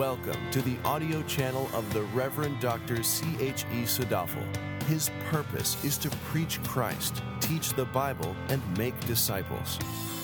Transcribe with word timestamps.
Welcome 0.00 0.50
to 0.52 0.62
the 0.62 0.78
audio 0.82 1.22
channel 1.24 1.68
of 1.74 1.92
the 1.92 2.00
Reverend 2.14 2.58
Dr. 2.58 3.02
C.H.E. 3.02 3.82
Sadafel. 3.82 4.42
His 4.84 5.10
purpose 5.28 5.76
is 5.84 5.98
to 5.98 6.08
preach 6.24 6.58
Christ, 6.62 7.22
teach 7.40 7.74
the 7.74 7.84
Bible, 7.84 8.34
and 8.48 8.62
make 8.78 8.98
disciples. 9.00 9.78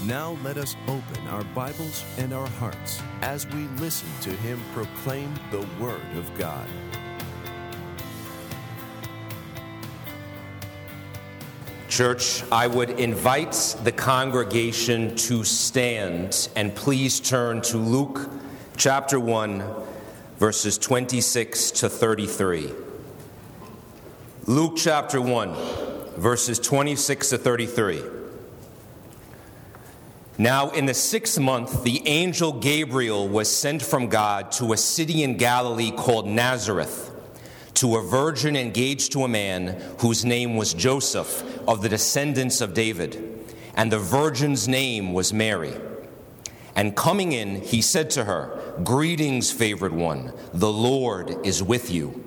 Now 0.07 0.39
let 0.43 0.57
us 0.57 0.77
open 0.89 1.29
our 1.29 1.45
Bibles 1.55 2.07
and 2.17 2.33
our 2.33 2.47
hearts 2.53 3.03
as 3.21 3.47
we 3.49 3.67
listen 3.77 4.09
to 4.23 4.31
him 4.31 4.59
proclaim 4.73 5.35
the 5.51 5.67
Word 5.79 6.01
of 6.17 6.39
God. 6.39 6.67
Church, 11.91 12.45
I 12.51 12.67
would 12.67 12.99
invite 12.99 13.77
the 13.85 13.93
congregation 13.93 15.15
to 15.17 15.45
stand 15.45 16.49
and 16.57 16.75
please 16.75 17.21
turn 17.21 17.61
to 17.61 17.77
Luke 17.77 18.31
chapter 18.77 19.19
1, 19.19 19.65
verses 20.39 20.77
26 20.77 21.71
to 21.73 21.89
33. 21.89 22.73
Luke 24.45 24.75
chapter 24.77 25.21
1, 25.21 25.55
verses 26.17 26.59
26 26.59 27.31
to 27.31 27.39
33. 27.39 28.03
Now, 30.39 30.71
in 30.71 30.85
the 30.85 30.95
sixth 30.95 31.41
month, 31.41 31.83
the 31.83 32.07
angel 32.07 32.53
Gabriel 32.53 33.27
was 33.27 33.55
sent 33.55 33.81
from 33.81 34.09
God 34.09 34.53
to 34.53 34.75
a 34.75 34.77
city 34.77 35.23
in 35.23 35.39
Galilee 35.39 35.91
called 35.91 36.27
Nazareth 36.27 37.13
to 37.75 37.97
a 37.97 38.03
virgin 38.03 38.57
engaged 38.57 39.13
to 39.13 39.25
a 39.25 39.29
man 39.29 39.81
whose 40.01 40.25
name 40.25 40.57
was 40.57 40.75
Joseph 40.75 41.43
of 41.67 41.83
the 41.83 41.89
descendants 41.89 42.61
of 42.61 42.75
David, 42.75 43.55
and 43.75 43.91
the 43.91 43.99
virgin's 43.99 44.67
name 44.69 45.13
was 45.13 45.33
Mary. 45.33 45.75
And 46.77 46.95
coming 46.95 47.33
in, 47.33 47.63
he 47.63 47.81
said 47.81 48.11
to 48.11 48.25
her, 48.25 48.61
Greetings, 48.85 49.51
favored 49.51 49.95
one, 49.95 50.33
the 50.53 50.71
Lord 50.71 51.45
is 51.45 51.63
with 51.63 51.91
you. 51.91 52.23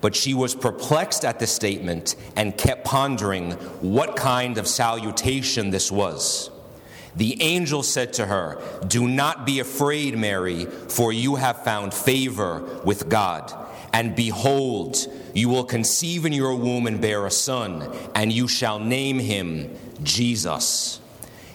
But 0.00 0.14
she 0.14 0.34
was 0.34 0.54
perplexed 0.54 1.24
at 1.24 1.40
the 1.40 1.48
statement 1.48 2.14
and 2.36 2.56
kept 2.56 2.84
pondering 2.84 3.52
what 3.80 4.14
kind 4.14 4.56
of 4.56 4.68
salutation 4.68 5.70
this 5.70 5.90
was. 5.90 6.50
The 7.16 7.42
angel 7.42 7.82
said 7.82 8.12
to 8.14 8.26
her, 8.26 8.62
Do 8.86 9.08
not 9.08 9.46
be 9.46 9.58
afraid, 9.58 10.16
Mary, 10.16 10.66
for 10.66 11.12
you 11.12 11.34
have 11.36 11.64
found 11.64 11.92
favor 11.92 12.60
with 12.84 13.08
God. 13.08 13.52
And 13.92 14.14
behold, 14.14 14.98
you 15.34 15.48
will 15.48 15.64
conceive 15.64 16.24
in 16.24 16.32
your 16.32 16.54
womb 16.54 16.86
and 16.86 17.00
bear 17.00 17.26
a 17.26 17.30
son, 17.30 17.90
and 18.14 18.30
you 18.30 18.46
shall 18.46 18.78
name 18.78 19.18
him 19.18 19.74
Jesus. 20.02 21.00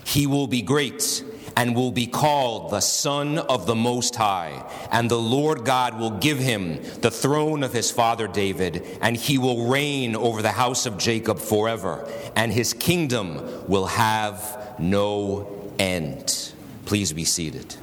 He 0.03 0.25
will 0.25 0.47
be 0.47 0.61
great 0.63 1.23
and 1.55 1.75
will 1.75 1.91
be 1.91 2.07
called 2.07 2.71
the 2.71 2.79
Son 2.79 3.37
of 3.37 3.65
the 3.65 3.75
Most 3.75 4.15
High. 4.15 4.63
And 4.91 5.09
the 5.09 5.19
Lord 5.19 5.65
God 5.65 5.99
will 5.99 6.11
give 6.11 6.39
him 6.39 6.81
the 7.01 7.11
throne 7.11 7.63
of 7.63 7.73
his 7.73 7.91
father 7.91 8.27
David, 8.27 8.85
and 9.01 9.15
he 9.15 9.37
will 9.37 9.67
reign 9.67 10.15
over 10.15 10.41
the 10.41 10.51
house 10.51 10.85
of 10.85 10.97
Jacob 10.97 11.39
forever, 11.39 12.07
and 12.35 12.51
his 12.51 12.73
kingdom 12.73 13.67
will 13.67 13.87
have 13.87 14.75
no 14.79 15.73
end. 15.79 16.53
Please 16.85 17.13
be 17.13 17.25
seated. 17.25 17.75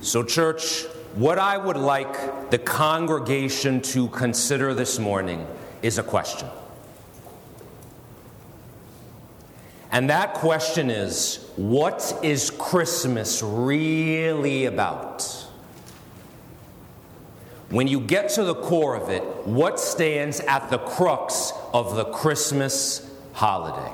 So, 0.00 0.22
church, 0.22 0.84
what 1.14 1.38
I 1.38 1.56
would 1.56 1.76
like 1.76 2.50
the 2.50 2.58
congregation 2.58 3.80
to 3.82 4.08
consider 4.08 4.74
this 4.74 4.98
morning 4.98 5.46
is 5.80 5.98
a 5.98 6.02
question. 6.02 6.48
And 9.94 10.10
that 10.10 10.34
question 10.34 10.90
is 10.90 11.36
what 11.54 12.18
is 12.20 12.50
Christmas 12.50 13.44
really 13.44 14.64
about? 14.64 15.22
When 17.70 17.86
you 17.86 18.00
get 18.00 18.30
to 18.30 18.42
the 18.42 18.56
core 18.56 18.96
of 18.96 19.08
it, 19.08 19.22
what 19.46 19.78
stands 19.78 20.40
at 20.40 20.68
the 20.68 20.78
crux 20.78 21.52
of 21.72 21.94
the 21.94 22.06
Christmas 22.06 23.08
holiday? 23.34 23.92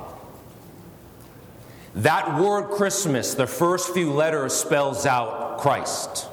That 1.97 2.41
word 2.41 2.71
Christmas, 2.71 3.35
the 3.35 3.47
first 3.47 3.93
few 3.93 4.11
letters 4.11 4.55
spells 4.55 5.05
out 5.05 5.59
Christ. 5.59 6.29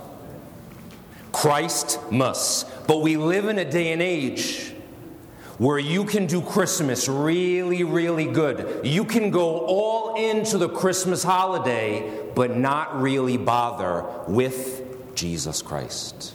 Christ 1.34 2.00
must. 2.10 2.88
But 2.88 3.02
we 3.02 3.18
live 3.18 3.50
in 3.50 3.60
a 3.60 3.70
day 3.70 3.92
and 3.92 4.02
age 4.02 4.74
where 5.58 5.80
you 5.80 6.06
can 6.06 6.28
do 6.28 6.42
Christmas 6.42 7.08
really, 7.08 7.84
really 7.84 8.26
good. 8.26 8.86
You 8.86 9.06
can 9.06 9.32
go 9.32 9.60
all 9.66 10.16
into 10.16 10.58
the 10.58 10.70
Christmas 10.70 11.24
holiday, 11.24 12.30
but 12.36 12.56
not 12.56 13.02
really 13.02 13.38
bother 13.38 14.06
with 14.28 15.16
Jesus 15.16 15.62
Christ. 15.62 16.34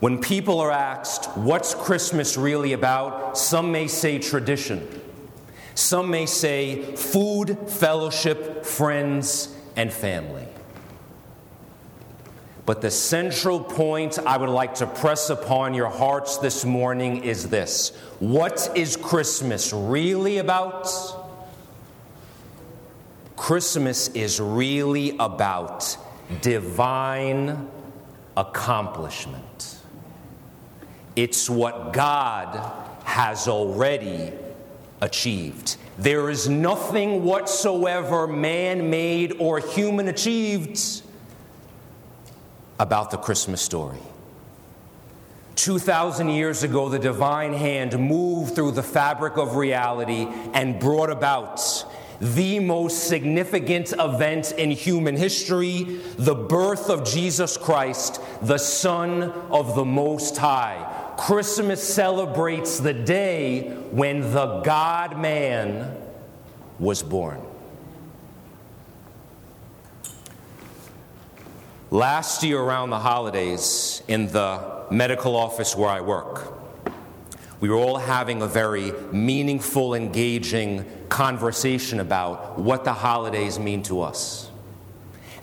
When 0.00 0.20
people 0.20 0.60
are 0.60 0.70
asked, 0.70 1.26
What's 1.36 1.74
Christmas 1.74 2.36
really 2.36 2.74
about? 2.74 3.38
some 3.38 3.72
may 3.72 3.88
say 3.88 4.18
tradition. 4.18 4.86
Some 5.74 6.10
may 6.10 6.26
say 6.26 6.94
food, 6.96 7.58
fellowship, 7.68 8.64
friends, 8.64 9.54
and 9.74 9.92
family. 9.92 10.46
But 12.66 12.80
the 12.80 12.90
central 12.90 13.60
point 13.60 14.18
I 14.18 14.36
would 14.36 14.48
like 14.48 14.74
to 14.76 14.88
press 14.88 15.30
upon 15.30 15.72
your 15.72 15.88
hearts 15.88 16.38
this 16.38 16.64
morning 16.64 17.22
is 17.22 17.48
this 17.48 17.90
What 18.18 18.70
is 18.74 18.96
Christmas 18.96 19.72
really 19.72 20.38
about? 20.38 20.88
Christmas 23.36 24.08
is 24.08 24.40
really 24.40 25.16
about 25.18 25.96
divine 26.40 27.70
accomplishment. 28.36 29.78
It's 31.14 31.48
what 31.48 31.92
God 31.92 32.72
has 33.04 33.46
already 33.46 34.32
achieved. 35.00 35.76
There 35.98 36.30
is 36.30 36.48
nothing 36.48 37.22
whatsoever 37.22 38.26
man 38.26 38.90
made 38.90 39.34
or 39.38 39.60
human 39.60 40.08
achieved 40.08 41.02
about 42.78 43.10
the 43.10 43.16
Christmas 43.16 43.60
story. 43.60 43.98
2,000 45.56 46.28
years 46.28 46.62
ago, 46.62 46.88
the 46.88 46.98
divine 46.98 47.54
hand 47.54 47.98
moved 47.98 48.54
through 48.54 48.72
the 48.72 48.82
fabric 48.82 49.38
of 49.38 49.56
reality 49.56 50.28
and 50.52 50.78
brought 50.78 51.10
about 51.10 51.60
the 52.20 52.58
most 52.60 53.08
significant 53.08 53.92
event 53.98 54.52
in 54.52 54.70
human 54.70 55.16
history 55.16 56.00
the 56.16 56.34
birth 56.34 56.88
of 56.88 57.04
Jesus 57.04 57.56
Christ, 57.56 58.20
the 58.42 58.58
Son 58.58 59.22
of 59.50 59.74
the 59.74 59.84
Most 59.84 60.36
High. 60.36 61.14
Christmas 61.16 61.82
celebrates 61.82 62.78
the 62.78 62.92
day 62.92 63.70
when 63.90 64.20
the 64.32 64.60
God 64.60 65.18
man 65.18 65.96
was 66.78 67.02
born. 67.02 67.45
Last 71.96 72.42
year, 72.42 72.60
around 72.60 72.90
the 72.90 72.98
holidays, 72.98 74.02
in 74.06 74.26
the 74.26 74.84
medical 74.90 75.34
office 75.34 75.74
where 75.74 75.88
I 75.88 76.02
work, 76.02 76.52
we 77.58 77.70
were 77.70 77.76
all 77.76 77.96
having 77.96 78.42
a 78.42 78.46
very 78.46 78.92
meaningful, 79.12 79.94
engaging 79.94 80.84
conversation 81.08 81.98
about 81.98 82.58
what 82.58 82.84
the 82.84 82.92
holidays 82.92 83.58
mean 83.58 83.82
to 83.84 84.02
us. 84.02 84.50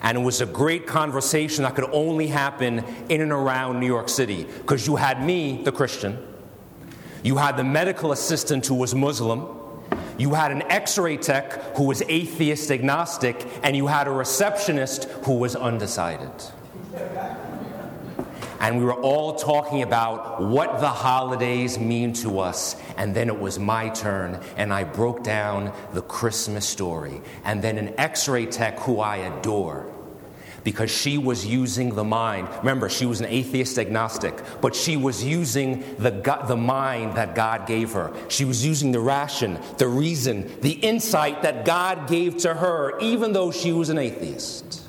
And 0.00 0.16
it 0.16 0.20
was 0.20 0.40
a 0.40 0.46
great 0.46 0.86
conversation 0.86 1.64
that 1.64 1.74
could 1.74 1.90
only 1.90 2.28
happen 2.28 2.84
in 3.08 3.20
and 3.20 3.32
around 3.32 3.80
New 3.80 3.88
York 3.88 4.08
City 4.08 4.44
because 4.44 4.86
you 4.86 4.94
had 4.94 5.24
me, 5.24 5.60
the 5.64 5.72
Christian, 5.72 6.24
you 7.24 7.36
had 7.36 7.56
the 7.56 7.64
medical 7.64 8.12
assistant 8.12 8.64
who 8.64 8.76
was 8.76 8.94
Muslim, 8.94 9.48
you 10.18 10.34
had 10.34 10.52
an 10.52 10.62
x 10.62 10.98
ray 10.98 11.16
tech 11.16 11.52
who 11.76 11.84
was 11.84 12.02
atheist 12.08 12.70
agnostic, 12.70 13.46
and 13.62 13.76
you 13.76 13.86
had 13.86 14.06
a 14.06 14.10
receptionist 14.10 15.04
who 15.24 15.34
was 15.34 15.56
undecided. 15.56 16.30
And 18.60 18.78
we 18.78 18.84
were 18.84 18.94
all 18.94 19.34
talking 19.34 19.82
about 19.82 20.42
what 20.42 20.80
the 20.80 20.88
holidays 20.88 21.78
mean 21.78 22.14
to 22.14 22.38
us. 22.38 22.76
And 22.96 23.14
then 23.14 23.28
it 23.28 23.38
was 23.38 23.58
my 23.58 23.90
turn, 23.90 24.40
and 24.56 24.72
I 24.72 24.84
broke 24.84 25.22
down 25.22 25.74
the 25.92 26.00
Christmas 26.00 26.66
story. 26.66 27.20
And 27.44 27.60
then 27.60 27.76
an 27.76 27.94
x 27.98 28.26
ray 28.26 28.46
tech 28.46 28.78
who 28.80 29.00
I 29.00 29.16
adore 29.16 29.93
because 30.64 30.90
she 30.90 31.18
was 31.18 31.46
using 31.46 31.94
the 31.94 32.02
mind. 32.02 32.48
Remember, 32.58 32.88
she 32.88 33.04
was 33.04 33.20
an 33.20 33.26
atheist 33.26 33.78
agnostic, 33.78 34.34
but 34.62 34.74
she 34.74 34.96
was 34.96 35.22
using 35.22 35.80
the, 35.98 36.10
the 36.48 36.56
mind 36.56 37.16
that 37.16 37.34
God 37.34 37.66
gave 37.66 37.92
her. 37.92 38.12
She 38.28 38.46
was 38.46 38.64
using 38.64 38.90
the 38.90 39.00
ration, 39.00 39.60
the 39.76 39.86
reason, 39.86 40.60
the 40.62 40.72
insight 40.72 41.42
that 41.42 41.66
God 41.66 42.08
gave 42.08 42.38
to 42.38 42.54
her, 42.54 42.98
even 42.98 43.34
though 43.34 43.50
she 43.50 43.72
was 43.72 43.90
an 43.90 43.98
atheist. 43.98 44.82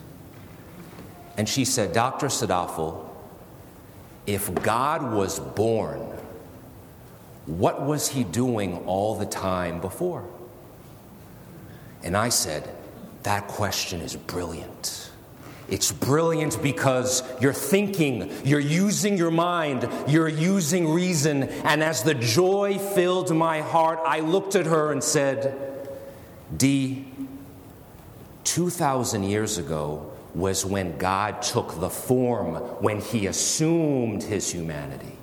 And 1.38 1.48
she 1.48 1.66
said, 1.66 1.92
Dr. 1.92 2.28
Sadafel, 2.28 3.10
if 4.26 4.54
God 4.64 5.14
was 5.14 5.40
born, 5.40 6.00
what 7.46 7.82
was 7.82 8.08
he 8.08 8.24
doing 8.24 8.78
all 8.86 9.16
the 9.16 9.26
time 9.26 9.82
before? 9.82 10.26
And 12.02 12.16
I 12.16 12.30
said, 12.30 12.74
That 13.24 13.48
question 13.48 14.00
is 14.00 14.16
brilliant. 14.16 15.12
It's 15.68 15.92
brilliant 15.92 16.62
because 16.62 17.24
you're 17.42 17.54
thinking, 17.54 18.32
you're 18.44 18.60
using 18.60 19.18
your 19.18 19.32
mind, 19.32 19.90
you're 20.08 20.28
using 20.28 20.94
reason. 20.94 21.44
And 21.44 21.82
as 21.82 22.04
the 22.04 22.14
joy 22.14 22.78
filled 22.78 23.36
my 23.36 23.62
heart, 23.62 24.00
I 24.06 24.20
looked 24.20 24.56
at 24.56 24.68
her 24.68 24.92
and 24.92 25.04
said, 25.04 25.90
Dee, 26.56 27.08
2,000 28.44 29.24
years 29.24 29.58
ago 29.58 30.12
was 30.36 30.66
when 30.66 30.98
God 30.98 31.42
took 31.42 31.80
the 31.80 31.90
form, 31.90 32.56
when 32.82 33.02
He 33.02 33.26
assumed 33.26 34.22
His 34.22 34.52
humanity. 34.52 35.18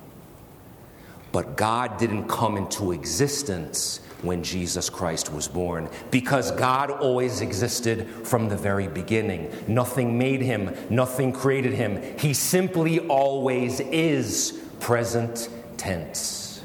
But 1.31 1.57
God 1.57 1.99
didn't 1.99 2.29
come 2.29 2.57
into 2.57 2.93
existence 2.93 4.01
when 4.23 4.43
Jesus 4.43 4.89
Christ 4.89 5.33
was 5.33 5.49
born 5.49 5.89
because 6.11 6.51
God 6.53 6.91
always 6.91 7.41
existed 7.41 8.09
from 8.25 8.49
the 8.49 8.57
very 8.57 8.89
beginning. 8.89 9.53
Nothing 9.69 10.17
made 10.17 10.41
him, 10.41 10.75
nothing 10.89 11.33
created 11.33 11.75
him. 11.75 12.01
He 12.19 12.33
simply 12.33 13.01
always 13.01 13.81
is 13.81 14.59
present 14.81 15.49
tense. 15.77 16.63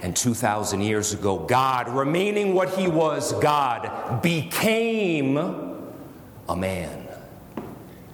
And 0.00 0.14
2,000 0.16 0.80
years 0.80 1.12
ago, 1.12 1.38
God, 1.38 1.88
remaining 1.88 2.54
what 2.54 2.70
he 2.70 2.86
was, 2.86 3.32
God, 3.40 4.22
became 4.22 5.36
a 6.48 6.56
man 6.56 7.08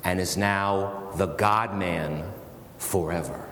and 0.02 0.20
is 0.20 0.36
now 0.36 1.10
the 1.16 1.26
God 1.26 1.76
man 1.76 2.30
forever. 2.78 3.48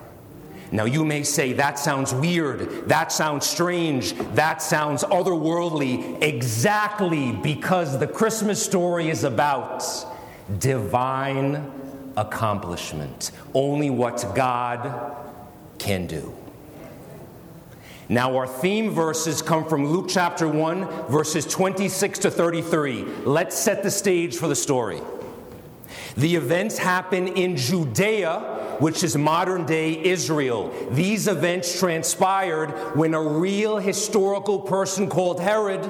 Now, 0.73 0.87
you 0.87 1.05
may 1.05 1.23
say, 1.23 1.53
that 1.53 1.79
sounds 1.79 2.15
weird, 2.15 2.89
that 2.89 3.13
sounds 3.13 3.47
strange, 3.47 4.15
that 4.35 4.63
sounds 4.63 5.05
otherworldly, 5.05 6.23
exactly 6.23 7.33
because 7.33 7.99
the 7.99 8.07
Christmas 8.07 8.65
story 8.65 9.11
is 9.11 9.23
about 9.23 9.85
divine 10.59 11.71
accomplishment, 12.17 13.33
only 13.53 13.91
what 13.91 14.25
God 14.35 15.15
can 15.79 16.07
do. 16.07 16.35
Now, 18.09 18.35
our 18.37 18.47
theme 18.47 18.91
verses 18.91 19.43
come 19.43 19.67
from 19.67 19.87
Luke 19.87 20.07
chapter 20.09 20.49
1, 20.49 21.09
verses 21.09 21.45
26 21.47 22.21
to 22.21 22.31
33. 22.31 23.05
Let's 23.25 23.57
set 23.57 23.83
the 23.83 23.91
stage 23.91 24.37
for 24.37 24.49
the 24.49 24.57
story. 24.57 25.03
The 26.17 26.35
events 26.35 26.79
happen 26.79 27.29
in 27.29 27.57
Judea 27.57 28.72
which 28.83 29.05
is 29.05 29.17
modern 29.17 29.65
day 29.65 30.03
Israel. 30.03 30.75
These 30.91 31.29
events 31.29 31.79
transpired 31.79 32.97
when 32.97 33.15
a 33.15 33.23
real 33.23 33.79
historical 33.79 34.59
person 34.59 35.09
called 35.09 35.41
Herod 35.41 35.89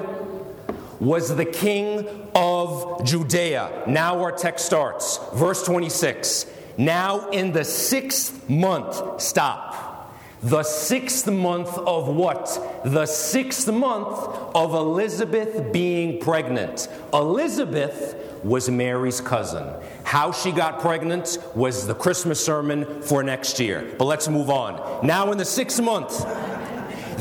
was 0.99 1.35
the 1.35 1.43
king 1.45 2.29
of 2.35 3.03
Judea. 3.03 3.85
Now 3.87 4.21
our 4.21 4.31
text 4.31 4.67
starts. 4.67 5.19
Verse 5.33 5.63
26. 5.63 6.45
Now 6.77 7.29
in 7.31 7.51
the 7.51 7.65
sixth 7.65 8.47
month, 8.47 9.19
stop. 9.19 10.13
The 10.43 10.61
sixth 10.61 11.27
month 11.27 11.75
of 11.75 12.07
what? 12.09 12.45
The 12.85 13.07
sixth 13.07 13.71
month 13.71 14.19
of 14.53 14.75
Elizabeth 14.75 15.73
being 15.73 16.19
pregnant. 16.19 16.87
Elizabeth 17.11 18.32
was 18.43 18.69
Mary's 18.69 19.21
cousin. 19.21 19.73
How 20.03 20.31
she 20.31 20.51
got 20.51 20.79
pregnant 20.79 21.37
was 21.55 21.87
the 21.87 21.95
Christmas 21.95 22.43
sermon 22.43 23.01
for 23.01 23.23
next 23.23 23.59
year. 23.59 23.95
But 23.97 24.05
let's 24.05 24.27
move 24.27 24.49
on. 24.49 25.05
Now, 25.05 25.31
in 25.31 25.37
the 25.37 25.45
sixth 25.45 25.81
month, 25.81 26.25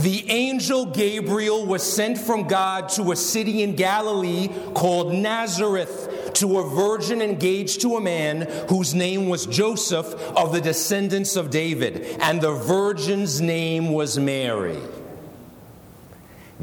the 0.02 0.28
angel 0.30 0.86
Gabriel 0.86 1.66
was 1.66 1.82
sent 1.82 2.18
from 2.18 2.48
God 2.48 2.88
to 2.90 3.12
a 3.12 3.16
city 3.16 3.62
in 3.62 3.76
Galilee 3.76 4.48
called 4.74 5.12
Nazareth 5.12 6.32
to 6.34 6.58
a 6.58 6.68
virgin 6.68 7.20
engaged 7.20 7.82
to 7.82 7.96
a 7.96 8.00
man 8.00 8.42
whose 8.68 8.94
name 8.94 9.28
was 9.28 9.46
Joseph 9.46 10.14
of 10.36 10.52
the 10.52 10.60
descendants 10.60 11.36
of 11.36 11.50
David, 11.50 12.16
and 12.20 12.40
the 12.40 12.52
virgin's 12.52 13.40
name 13.40 13.92
was 13.92 14.18
Mary. 14.18 14.78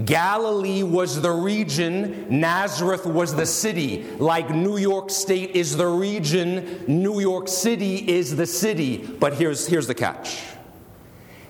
Galilee 0.06 0.84
was 0.84 1.22
the 1.22 1.32
region, 1.32 2.26
Nazareth 2.30 3.06
was 3.06 3.36
the 3.36 3.46
city. 3.46 4.04
Like 4.18 4.50
New 4.50 4.78
York 4.78 5.10
State 5.10 5.52
is 5.52 5.76
the 5.76 5.88
region, 5.88 6.86
New 6.88 7.20
York 7.20 7.48
City 7.48 8.10
is 8.10 8.36
the 8.36 8.46
city. 8.46 8.98
But 8.98 9.34
here's, 9.34 9.68
here's 9.68 9.88
the 9.88 9.96
catch. 9.96 10.42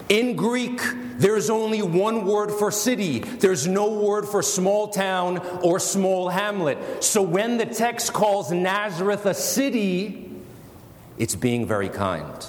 In 0.09 0.35
Greek, 0.35 0.81
there's 1.17 1.51
only 1.51 1.83
one 1.83 2.25
word 2.25 2.51
for 2.51 2.71
city. 2.71 3.19
There's 3.19 3.67
no 3.67 3.99
word 3.99 4.27
for 4.27 4.41
small 4.41 4.87
town 4.87 5.37
or 5.61 5.79
small 5.79 6.29
hamlet. 6.29 7.03
So 7.03 7.21
when 7.21 7.57
the 7.57 7.67
text 7.67 8.11
calls 8.11 8.51
Nazareth 8.51 9.27
a 9.27 9.35
city, 9.35 10.31
it's 11.19 11.35
being 11.35 11.67
very 11.67 11.89
kind. 11.89 12.43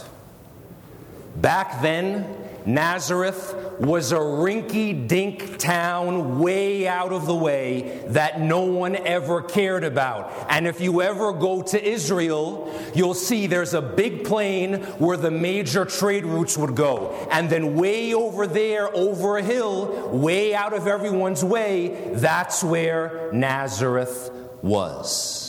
Back 1.37 1.83
then, 1.83 2.40
Nazareth 2.67 3.55
was 3.79 4.13
a 4.13 4.17
rinky 4.17 5.07
dink 5.09 5.59
town 5.59 6.39
way 6.39 6.87
out 6.87 7.13
of 7.13 7.27
the 7.27 7.35
way 7.35 8.03
that 8.09 8.41
no 8.41 8.63
one 8.65 8.95
ever 8.95 9.43
cared 9.43 9.85
about. 9.85 10.33
And 10.49 10.67
if 10.67 10.81
you 10.81 11.03
ever 11.03 11.33
go 11.33 11.63
to 11.63 11.83
Israel, 11.83 12.73
you'll 12.95 13.15
see 13.15 13.47
there's 13.47 13.75
a 13.75 13.83
big 13.83 14.25
plain 14.25 14.83
where 14.99 15.17
the 15.17 15.31
major 15.31 15.85
trade 15.85 16.27
routes 16.27 16.59
would 16.59 16.75
go. 16.75 17.29
And 17.31 17.49
then 17.49 17.77
way 17.77 18.13
over 18.15 18.47
there, 18.47 18.95
over 18.95 19.39
a 19.39 19.43
hill, 19.43 20.11
way 20.11 20.55
out 20.55 20.75
of 20.75 20.87
everyone's 20.87 21.45
way, 21.45 22.13
that's 22.15 22.63
where 22.63 23.31
Nazareth 23.33 24.31
was. 24.63 25.40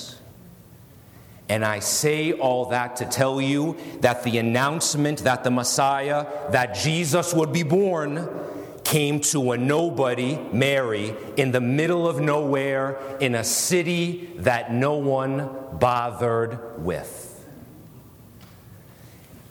And 1.52 1.66
I 1.66 1.80
say 1.80 2.32
all 2.32 2.68
that 2.68 2.96
to 2.96 3.06
tell 3.06 3.42
you 3.42 3.76
that 4.00 4.24
the 4.24 4.38
announcement 4.38 5.26
that 5.26 5.44
the 5.44 5.52
Messiah, 5.52 6.26
that 6.52 6.76
Jesus 6.76 7.34
would 7.34 7.52
be 7.52 7.64
born, 7.64 8.30
came 8.86 9.20
to 9.20 9.52
a 9.52 9.58
nobody, 9.58 10.40
Mary, 10.54 11.14
in 11.36 11.52
the 11.52 11.60
middle 11.60 12.08
of 12.08 12.22
nowhere, 12.22 13.18
in 13.20 13.36
a 13.36 13.44
city 13.44 14.30
that 14.38 14.72
no 14.72 14.94
one 14.94 15.50
bothered 15.74 16.82
with. 16.82 17.46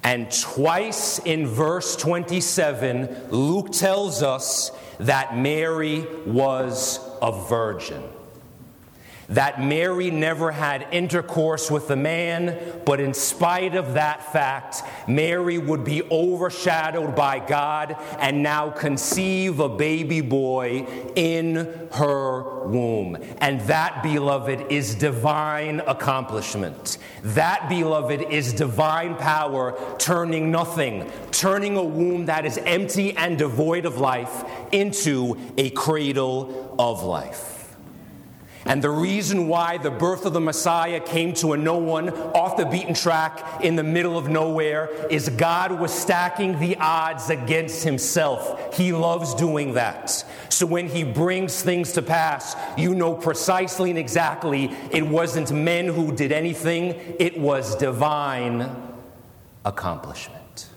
And 0.02 0.32
twice 0.32 1.18
in 1.18 1.46
verse 1.46 1.96
27, 1.96 3.28
Luke 3.30 3.72
tells 3.72 4.22
us 4.22 4.70
that 5.00 5.36
Mary 5.36 6.06
was 6.24 6.98
a 7.20 7.30
virgin 7.30 8.02
that 9.30 9.62
Mary 9.62 10.10
never 10.10 10.50
had 10.50 10.86
intercourse 10.90 11.70
with 11.70 11.88
a 11.90 11.96
man, 11.96 12.58
but 12.84 13.00
in 13.00 13.14
spite 13.14 13.76
of 13.76 13.94
that 13.94 14.32
fact, 14.32 14.82
Mary 15.08 15.56
would 15.56 15.84
be 15.84 16.02
overshadowed 16.10 17.14
by 17.14 17.38
God 17.38 17.96
and 18.18 18.42
now 18.42 18.70
conceive 18.70 19.60
a 19.60 19.68
baby 19.68 20.20
boy 20.20 20.84
in 21.14 21.88
her 21.92 22.66
womb. 22.66 23.16
And 23.38 23.60
that, 23.62 24.02
beloved, 24.02 24.66
is 24.70 24.96
divine 24.96 25.80
accomplishment. 25.86 26.98
That, 27.22 27.68
beloved, 27.68 28.22
is 28.22 28.52
divine 28.52 29.14
power 29.14 29.78
turning 29.98 30.50
nothing, 30.50 31.10
turning 31.30 31.76
a 31.76 31.84
womb 31.84 32.26
that 32.26 32.44
is 32.44 32.58
empty 32.58 33.16
and 33.16 33.38
devoid 33.38 33.84
of 33.84 33.98
life 33.98 34.44
into 34.72 35.38
a 35.56 35.70
cradle 35.70 36.74
of 36.78 37.04
life. 37.04 37.49
And 38.66 38.84
the 38.84 38.90
reason 38.90 39.48
why 39.48 39.78
the 39.78 39.90
birth 39.90 40.26
of 40.26 40.34
the 40.34 40.40
Messiah 40.40 41.00
came 41.00 41.32
to 41.34 41.54
a 41.54 41.56
no 41.56 41.78
one 41.78 42.10
off 42.10 42.58
the 42.58 42.66
beaten 42.66 42.92
track 42.92 43.62
in 43.62 43.74
the 43.74 43.82
middle 43.82 44.18
of 44.18 44.28
nowhere 44.28 44.90
is 45.08 45.30
God 45.30 45.72
was 45.72 45.92
stacking 45.92 46.58
the 46.58 46.76
odds 46.76 47.30
against 47.30 47.84
himself. 47.84 48.76
He 48.76 48.92
loves 48.92 49.34
doing 49.34 49.74
that. 49.74 50.10
So 50.50 50.66
when 50.66 50.88
he 50.88 51.04
brings 51.04 51.62
things 51.62 51.92
to 51.92 52.02
pass, 52.02 52.54
you 52.76 52.94
know 52.94 53.14
precisely 53.14 53.90
and 53.90 53.98
exactly 53.98 54.70
it 54.90 55.06
wasn't 55.06 55.52
men 55.52 55.86
who 55.86 56.14
did 56.14 56.30
anything, 56.30 57.16
it 57.18 57.38
was 57.40 57.76
divine 57.76 58.70
accomplishment. 59.64 60.68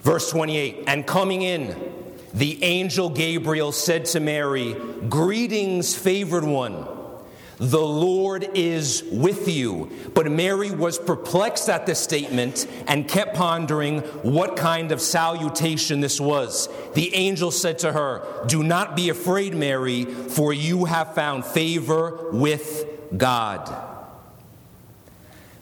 Verse 0.00 0.30
28 0.30 0.84
And 0.86 1.06
coming 1.06 1.40
in, 1.40 2.03
the 2.34 2.62
angel 2.64 3.08
Gabriel 3.08 3.70
said 3.70 4.06
to 4.06 4.20
Mary, 4.20 4.74
Greetings, 5.08 5.94
favored 5.94 6.44
one. 6.44 6.84
The 7.58 7.78
Lord 7.78 8.50
is 8.54 9.04
with 9.12 9.46
you. 9.46 9.90
But 10.12 10.28
Mary 10.28 10.72
was 10.72 10.98
perplexed 10.98 11.68
at 11.68 11.86
this 11.86 12.00
statement 12.00 12.66
and 12.88 13.06
kept 13.06 13.36
pondering 13.36 14.00
what 14.22 14.56
kind 14.56 14.90
of 14.90 15.00
salutation 15.00 16.00
this 16.00 16.20
was. 16.20 16.68
The 16.94 17.14
angel 17.14 17.52
said 17.52 17.78
to 17.80 17.92
her, 17.92 18.26
Do 18.48 18.64
not 18.64 18.96
be 18.96 19.08
afraid, 19.10 19.54
Mary, 19.54 20.04
for 20.04 20.52
you 20.52 20.86
have 20.86 21.14
found 21.14 21.44
favor 21.44 22.30
with 22.32 22.84
God. 23.16 23.93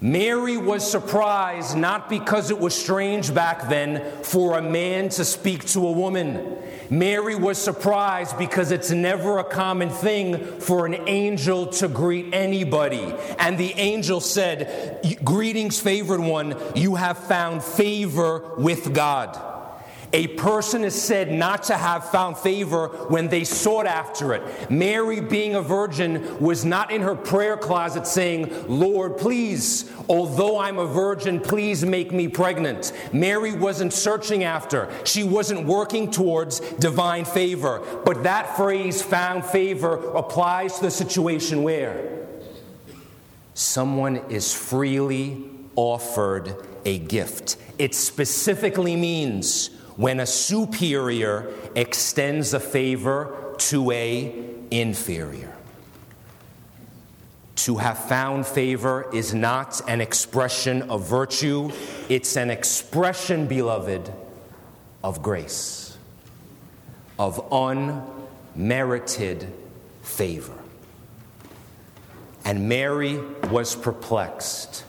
Mary 0.02 0.56
was 0.56 0.90
surprised 0.90 1.76
not 1.76 2.08
because 2.08 2.50
it 2.50 2.58
was 2.58 2.74
strange 2.74 3.32
back 3.32 3.68
then 3.68 4.02
for 4.24 4.58
a 4.58 4.62
man 4.62 5.08
to 5.08 5.24
speak 5.24 5.64
to 5.64 5.86
a 5.86 5.92
woman. 5.92 6.58
Mary 6.90 7.36
was 7.36 7.56
surprised 7.56 8.36
because 8.36 8.72
it's 8.72 8.90
never 8.90 9.38
a 9.38 9.44
common 9.44 9.90
thing 9.90 10.58
for 10.58 10.86
an 10.86 11.08
angel 11.08 11.68
to 11.68 11.86
greet 11.86 12.34
anybody. 12.34 13.14
And 13.38 13.56
the 13.56 13.74
angel 13.74 14.20
said, 14.20 15.00
Greetings, 15.22 15.78
favored 15.78 16.20
one, 16.20 16.56
you 16.74 16.96
have 16.96 17.18
found 17.18 17.62
favor 17.62 18.56
with 18.58 18.92
God. 18.92 19.51
A 20.14 20.26
person 20.26 20.84
is 20.84 21.00
said 21.00 21.32
not 21.32 21.62
to 21.64 21.74
have 21.74 22.10
found 22.10 22.36
favor 22.36 22.88
when 23.08 23.28
they 23.28 23.44
sought 23.44 23.86
after 23.86 24.34
it. 24.34 24.70
Mary, 24.70 25.20
being 25.20 25.54
a 25.54 25.62
virgin, 25.62 26.38
was 26.38 26.66
not 26.66 26.90
in 26.90 27.00
her 27.00 27.14
prayer 27.14 27.56
closet 27.56 28.06
saying, 28.06 28.52
Lord, 28.68 29.16
please, 29.16 29.90
although 30.10 30.58
I'm 30.58 30.78
a 30.78 30.86
virgin, 30.86 31.40
please 31.40 31.82
make 31.82 32.12
me 32.12 32.28
pregnant. 32.28 32.92
Mary 33.12 33.54
wasn't 33.54 33.94
searching 33.94 34.44
after, 34.44 34.90
she 35.04 35.24
wasn't 35.24 35.66
working 35.66 36.10
towards 36.10 36.60
divine 36.60 37.24
favor. 37.24 37.82
But 38.04 38.24
that 38.24 38.54
phrase, 38.54 39.00
found 39.00 39.46
favor, 39.46 39.94
applies 40.14 40.76
to 40.76 40.82
the 40.82 40.90
situation 40.90 41.62
where 41.62 42.26
someone 43.54 44.16
is 44.28 44.54
freely 44.54 45.42
offered 45.74 46.54
a 46.84 46.98
gift. 46.98 47.56
It 47.78 47.94
specifically 47.94 48.96
means 48.96 49.70
when 49.96 50.20
a 50.20 50.26
superior 50.26 51.52
extends 51.74 52.54
a 52.54 52.60
favor 52.60 53.54
to 53.58 53.90
a 53.90 54.34
inferior. 54.70 55.54
To 57.56 57.76
have 57.76 57.98
found 57.98 58.46
favor 58.46 59.08
is 59.12 59.34
not 59.34 59.80
an 59.88 60.00
expression 60.00 60.90
of 60.90 61.06
virtue, 61.06 61.70
it's 62.08 62.36
an 62.36 62.50
expression, 62.50 63.46
beloved, 63.46 64.12
of 65.04 65.22
grace, 65.22 65.96
of 67.18 67.46
unmerited 68.56 69.46
favor. 70.02 70.58
And 72.44 72.68
Mary 72.68 73.18
was 73.50 73.76
perplexed 73.76 74.84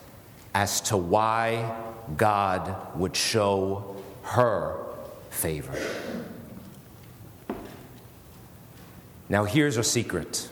as 0.55 0.81
to 0.81 0.97
why 0.97 1.77
God 2.17 2.75
would 2.95 3.15
show 3.15 3.95
her 4.23 4.82
favor. 5.33 5.77
Now, 9.29 9.45
here's 9.45 9.77
a 9.77 9.83
secret 9.83 10.49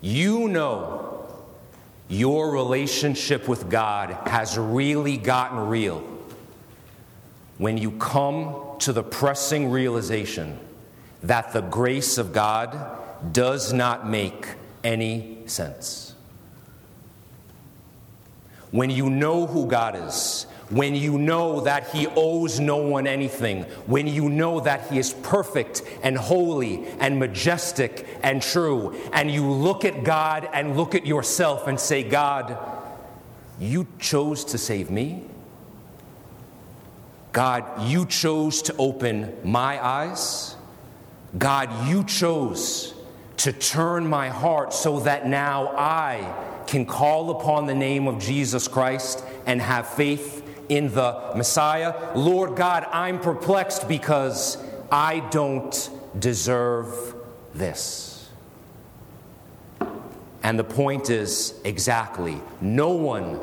you 0.00 0.48
know 0.48 1.26
your 2.08 2.50
relationship 2.50 3.48
with 3.48 3.70
God 3.70 4.10
has 4.26 4.58
really 4.58 5.16
gotten 5.16 5.68
real 5.68 6.00
when 7.58 7.78
you 7.78 7.92
come 7.92 8.76
to 8.80 8.92
the 8.92 9.02
pressing 9.02 9.70
realization 9.70 10.58
that 11.22 11.52
the 11.52 11.60
grace 11.60 12.18
of 12.18 12.32
God 12.32 12.98
does 13.32 13.72
not 13.72 14.08
make 14.08 14.48
any 14.82 15.38
sense. 15.46 16.14
When 18.72 18.90
you 18.90 19.08
know 19.08 19.46
who 19.46 19.66
God 19.66 19.94
is, 20.08 20.46
when 20.72 20.94
you 20.94 21.18
know 21.18 21.60
that 21.60 21.90
He 21.90 22.06
owes 22.16 22.58
no 22.58 22.78
one 22.78 23.06
anything, 23.06 23.64
when 23.86 24.06
you 24.06 24.30
know 24.30 24.58
that 24.60 24.88
He 24.90 24.98
is 24.98 25.12
perfect 25.12 25.82
and 26.02 26.16
holy 26.16 26.86
and 26.98 27.18
majestic 27.18 28.06
and 28.22 28.40
true, 28.40 28.98
and 29.12 29.30
you 29.30 29.44
look 29.50 29.84
at 29.84 30.02
God 30.02 30.48
and 30.54 30.74
look 30.74 30.94
at 30.94 31.04
yourself 31.04 31.66
and 31.66 31.78
say, 31.78 32.02
God, 32.02 32.56
you 33.60 33.86
chose 33.98 34.46
to 34.46 34.58
save 34.58 34.90
me. 34.90 35.24
God, 37.32 37.88
you 37.88 38.06
chose 38.06 38.62
to 38.62 38.76
open 38.78 39.36
my 39.44 39.84
eyes. 39.84 40.56
God, 41.36 41.86
you 41.86 42.04
chose 42.04 42.94
to 43.38 43.52
turn 43.52 44.06
my 44.06 44.30
heart 44.30 44.72
so 44.72 45.00
that 45.00 45.26
now 45.26 45.68
I 45.76 46.62
can 46.66 46.86
call 46.86 47.30
upon 47.30 47.66
the 47.66 47.74
name 47.74 48.08
of 48.08 48.18
Jesus 48.18 48.68
Christ 48.68 49.22
and 49.44 49.60
have 49.60 49.86
faith 49.88 50.41
in 50.68 50.92
the 50.92 51.32
Messiah. 51.36 52.14
Lord 52.14 52.56
God, 52.56 52.86
I'm 52.92 53.20
perplexed 53.20 53.88
because 53.88 54.58
I 54.90 55.20
don't 55.30 55.90
deserve 56.18 57.14
this. 57.54 58.30
And 60.42 60.58
the 60.58 60.64
point 60.64 61.10
is 61.10 61.54
exactly 61.64 62.40
no 62.60 62.90
one 62.90 63.38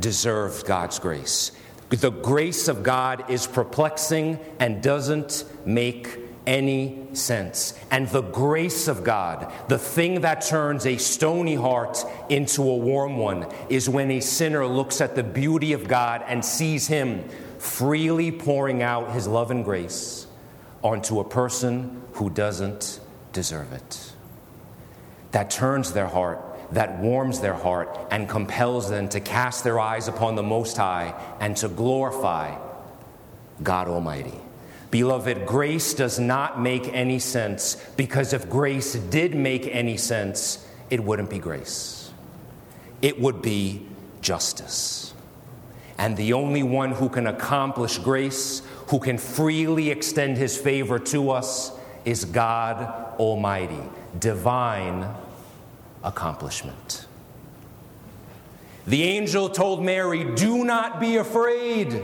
deserves 0.00 0.62
God's 0.62 0.98
grace. 0.98 1.52
The 1.90 2.10
grace 2.10 2.68
of 2.68 2.82
God 2.82 3.30
is 3.30 3.46
perplexing 3.46 4.38
and 4.58 4.82
doesn't 4.82 5.44
make 5.66 6.18
any 6.46 7.06
sense. 7.12 7.74
And 7.90 8.08
the 8.08 8.22
grace 8.22 8.88
of 8.88 9.04
God, 9.04 9.52
the 9.68 9.78
thing 9.78 10.22
that 10.22 10.42
turns 10.42 10.86
a 10.86 10.96
stony 10.96 11.54
heart 11.54 12.04
into 12.28 12.62
a 12.62 12.76
warm 12.76 13.16
one, 13.16 13.46
is 13.68 13.88
when 13.88 14.10
a 14.10 14.20
sinner 14.20 14.66
looks 14.66 15.00
at 15.00 15.14
the 15.14 15.22
beauty 15.22 15.72
of 15.72 15.86
God 15.88 16.24
and 16.26 16.44
sees 16.44 16.86
Him 16.86 17.28
freely 17.58 18.32
pouring 18.32 18.82
out 18.82 19.12
His 19.12 19.28
love 19.28 19.50
and 19.50 19.64
grace 19.64 20.26
onto 20.82 21.20
a 21.20 21.24
person 21.24 22.02
who 22.14 22.28
doesn't 22.28 23.00
deserve 23.32 23.72
it. 23.72 24.12
That 25.30 25.50
turns 25.50 25.92
their 25.92 26.08
heart, 26.08 26.40
that 26.72 26.98
warms 26.98 27.40
their 27.40 27.54
heart, 27.54 27.98
and 28.10 28.28
compels 28.28 28.90
them 28.90 29.08
to 29.10 29.20
cast 29.20 29.64
their 29.64 29.78
eyes 29.78 30.08
upon 30.08 30.34
the 30.34 30.42
Most 30.42 30.76
High 30.76 31.14
and 31.40 31.56
to 31.58 31.68
glorify 31.68 32.58
God 33.62 33.88
Almighty. 33.88 34.41
Beloved, 34.92 35.46
grace 35.46 35.94
does 35.94 36.20
not 36.20 36.60
make 36.60 36.86
any 36.92 37.18
sense 37.18 37.76
because 37.96 38.34
if 38.34 38.50
grace 38.50 38.92
did 38.92 39.34
make 39.34 39.66
any 39.66 39.96
sense, 39.96 40.68
it 40.90 41.02
wouldn't 41.02 41.30
be 41.30 41.38
grace. 41.38 42.12
It 43.00 43.18
would 43.18 43.40
be 43.40 43.86
justice. 44.20 45.14
And 45.96 46.14
the 46.14 46.34
only 46.34 46.62
one 46.62 46.92
who 46.92 47.08
can 47.08 47.26
accomplish 47.26 47.96
grace, 47.96 48.60
who 48.88 48.98
can 48.98 49.16
freely 49.16 49.90
extend 49.90 50.36
his 50.36 50.58
favor 50.58 50.98
to 50.98 51.30
us, 51.30 51.72
is 52.04 52.26
God 52.26 53.18
Almighty, 53.18 53.82
divine 54.18 55.08
accomplishment. 56.04 57.06
The 58.86 59.04
angel 59.04 59.48
told 59.48 59.82
Mary, 59.82 60.24
Do 60.34 60.64
not 60.64 61.00
be 61.00 61.16
afraid 61.16 62.02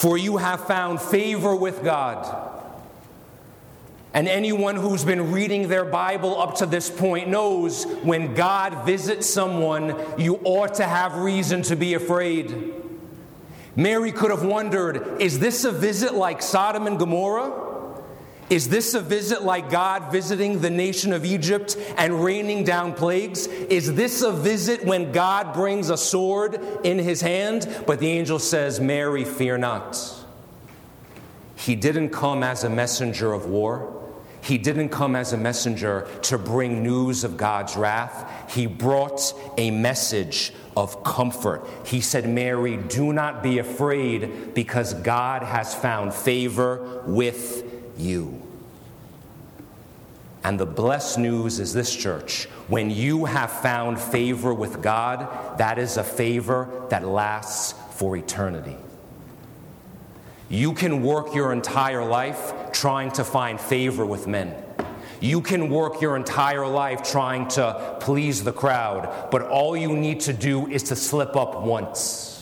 for 0.00 0.16
you 0.16 0.38
have 0.38 0.66
found 0.66 0.98
favor 0.98 1.54
with 1.54 1.84
God. 1.84 2.56
And 4.14 4.26
anyone 4.26 4.76
who's 4.76 5.04
been 5.04 5.30
reading 5.30 5.68
their 5.68 5.84
Bible 5.84 6.40
up 6.40 6.54
to 6.56 6.66
this 6.66 6.88
point 6.88 7.28
knows 7.28 7.84
when 8.02 8.32
God 8.32 8.86
visits 8.86 9.28
someone, 9.28 9.94
you 10.16 10.40
ought 10.42 10.76
to 10.76 10.84
have 10.84 11.16
reason 11.16 11.60
to 11.64 11.76
be 11.76 11.92
afraid. 11.92 12.72
Mary 13.76 14.10
could 14.10 14.30
have 14.30 14.42
wondered 14.42 15.20
is 15.20 15.38
this 15.38 15.64
a 15.64 15.70
visit 15.70 16.14
like 16.14 16.40
Sodom 16.40 16.86
and 16.86 16.98
Gomorrah? 16.98 17.69
Is 18.50 18.68
this 18.68 18.94
a 18.94 19.00
visit 19.00 19.42
like 19.42 19.70
God 19.70 20.10
visiting 20.10 20.60
the 20.60 20.70
nation 20.70 21.12
of 21.12 21.24
Egypt 21.24 21.76
and 21.96 22.24
raining 22.24 22.64
down 22.64 22.94
plagues? 22.94 23.46
Is 23.46 23.94
this 23.94 24.22
a 24.22 24.32
visit 24.32 24.84
when 24.84 25.12
God 25.12 25.54
brings 25.54 25.88
a 25.88 25.96
sword 25.96 26.60
in 26.82 26.98
his 26.98 27.20
hand? 27.20 27.84
But 27.86 28.00
the 28.00 28.08
angel 28.08 28.40
says, 28.40 28.80
Mary, 28.80 29.24
fear 29.24 29.56
not. 29.56 29.96
He 31.54 31.76
didn't 31.76 32.10
come 32.10 32.42
as 32.42 32.64
a 32.64 32.70
messenger 32.70 33.32
of 33.32 33.46
war. 33.46 33.96
He 34.42 34.58
didn't 34.58 34.88
come 34.88 35.14
as 35.14 35.32
a 35.32 35.36
messenger 35.36 36.08
to 36.22 36.36
bring 36.36 36.82
news 36.82 37.22
of 37.22 37.36
God's 37.36 37.76
wrath. 37.76 38.52
He 38.52 38.66
brought 38.66 39.32
a 39.58 39.70
message 39.70 40.52
of 40.76 41.04
comfort. 41.04 41.64
He 41.84 42.00
said, 42.00 42.28
Mary, 42.28 42.78
do 42.78 43.12
not 43.12 43.44
be 43.44 43.58
afraid 43.58 44.54
because 44.54 44.94
God 44.94 45.42
has 45.44 45.72
found 45.72 46.14
favor 46.14 47.02
with 47.06 47.79
you. 48.00 48.42
And 50.42 50.58
the 50.58 50.66
blessed 50.66 51.18
news 51.18 51.60
is 51.60 51.74
this, 51.74 51.94
church. 51.94 52.46
When 52.68 52.90
you 52.90 53.26
have 53.26 53.50
found 53.50 54.00
favor 54.00 54.54
with 54.54 54.82
God, 54.82 55.58
that 55.58 55.78
is 55.78 55.96
a 55.96 56.04
favor 56.04 56.86
that 56.88 57.06
lasts 57.06 57.74
for 57.96 58.16
eternity. 58.16 58.76
You 60.48 60.72
can 60.72 61.02
work 61.02 61.34
your 61.34 61.52
entire 61.52 62.04
life 62.04 62.72
trying 62.72 63.12
to 63.12 63.24
find 63.24 63.60
favor 63.60 64.06
with 64.06 64.26
men. 64.26 64.54
You 65.20 65.42
can 65.42 65.68
work 65.68 66.00
your 66.00 66.16
entire 66.16 66.66
life 66.66 67.02
trying 67.02 67.48
to 67.48 67.98
please 68.00 68.42
the 68.42 68.52
crowd, 68.52 69.28
but 69.30 69.42
all 69.42 69.76
you 69.76 69.94
need 69.94 70.20
to 70.20 70.32
do 70.32 70.66
is 70.66 70.84
to 70.84 70.96
slip 70.96 71.36
up 71.36 71.60
once 71.60 72.39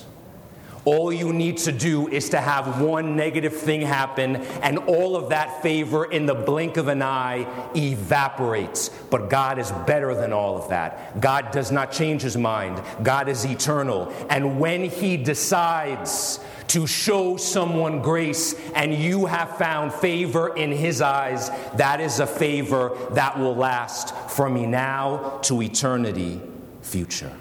All 0.88 1.12
you 1.12 1.34
need 1.34 1.58
to 1.58 1.70
do 1.70 2.08
is 2.08 2.30
to 2.30 2.40
have 2.40 2.80
one 2.80 3.14
negative 3.14 3.54
thing 3.54 3.82
happen, 3.82 4.36
and 4.62 4.78
all 4.78 5.16
of 5.16 5.28
that 5.28 5.62
favor 5.62 6.06
in 6.06 6.24
the 6.24 6.34
blink 6.34 6.78
of 6.78 6.88
an 6.88 7.02
eye 7.02 7.46
evaporates. 7.76 8.88
But 9.10 9.28
God 9.28 9.58
is 9.58 9.70
better 9.86 10.14
than 10.14 10.32
all 10.32 10.56
of 10.56 10.70
that. 10.70 11.20
God 11.20 11.50
does 11.50 11.70
not 11.70 11.92
change 11.92 12.22
his 12.22 12.38
mind, 12.38 12.82
God 13.02 13.28
is 13.28 13.44
eternal. 13.44 14.10
And 14.30 14.58
when 14.58 14.84
he 14.84 15.18
decides, 15.18 16.40
to 16.68 16.86
show 16.86 17.36
someone 17.36 18.00
grace 18.00 18.54
and 18.74 18.94
you 18.94 19.26
have 19.26 19.56
found 19.58 19.92
favor 19.92 20.54
in 20.54 20.70
his 20.72 21.02
eyes, 21.02 21.50
that 21.76 22.00
is 22.00 22.20
a 22.20 22.26
favor 22.26 22.96
that 23.12 23.38
will 23.38 23.56
last 23.56 24.14
from 24.30 24.70
now 24.70 25.38
to 25.42 25.62
eternity 25.62 26.40
future. 26.80 27.32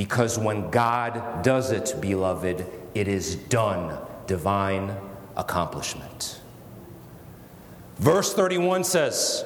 Because 0.00 0.38
when 0.38 0.70
God 0.70 1.42
does 1.42 1.72
it, 1.72 1.94
beloved, 2.00 2.64
it 2.94 3.06
is 3.06 3.34
done, 3.36 3.98
divine 4.26 4.96
accomplishment. 5.36 6.40
Verse 7.98 8.32
31 8.32 8.84
says, 8.84 9.44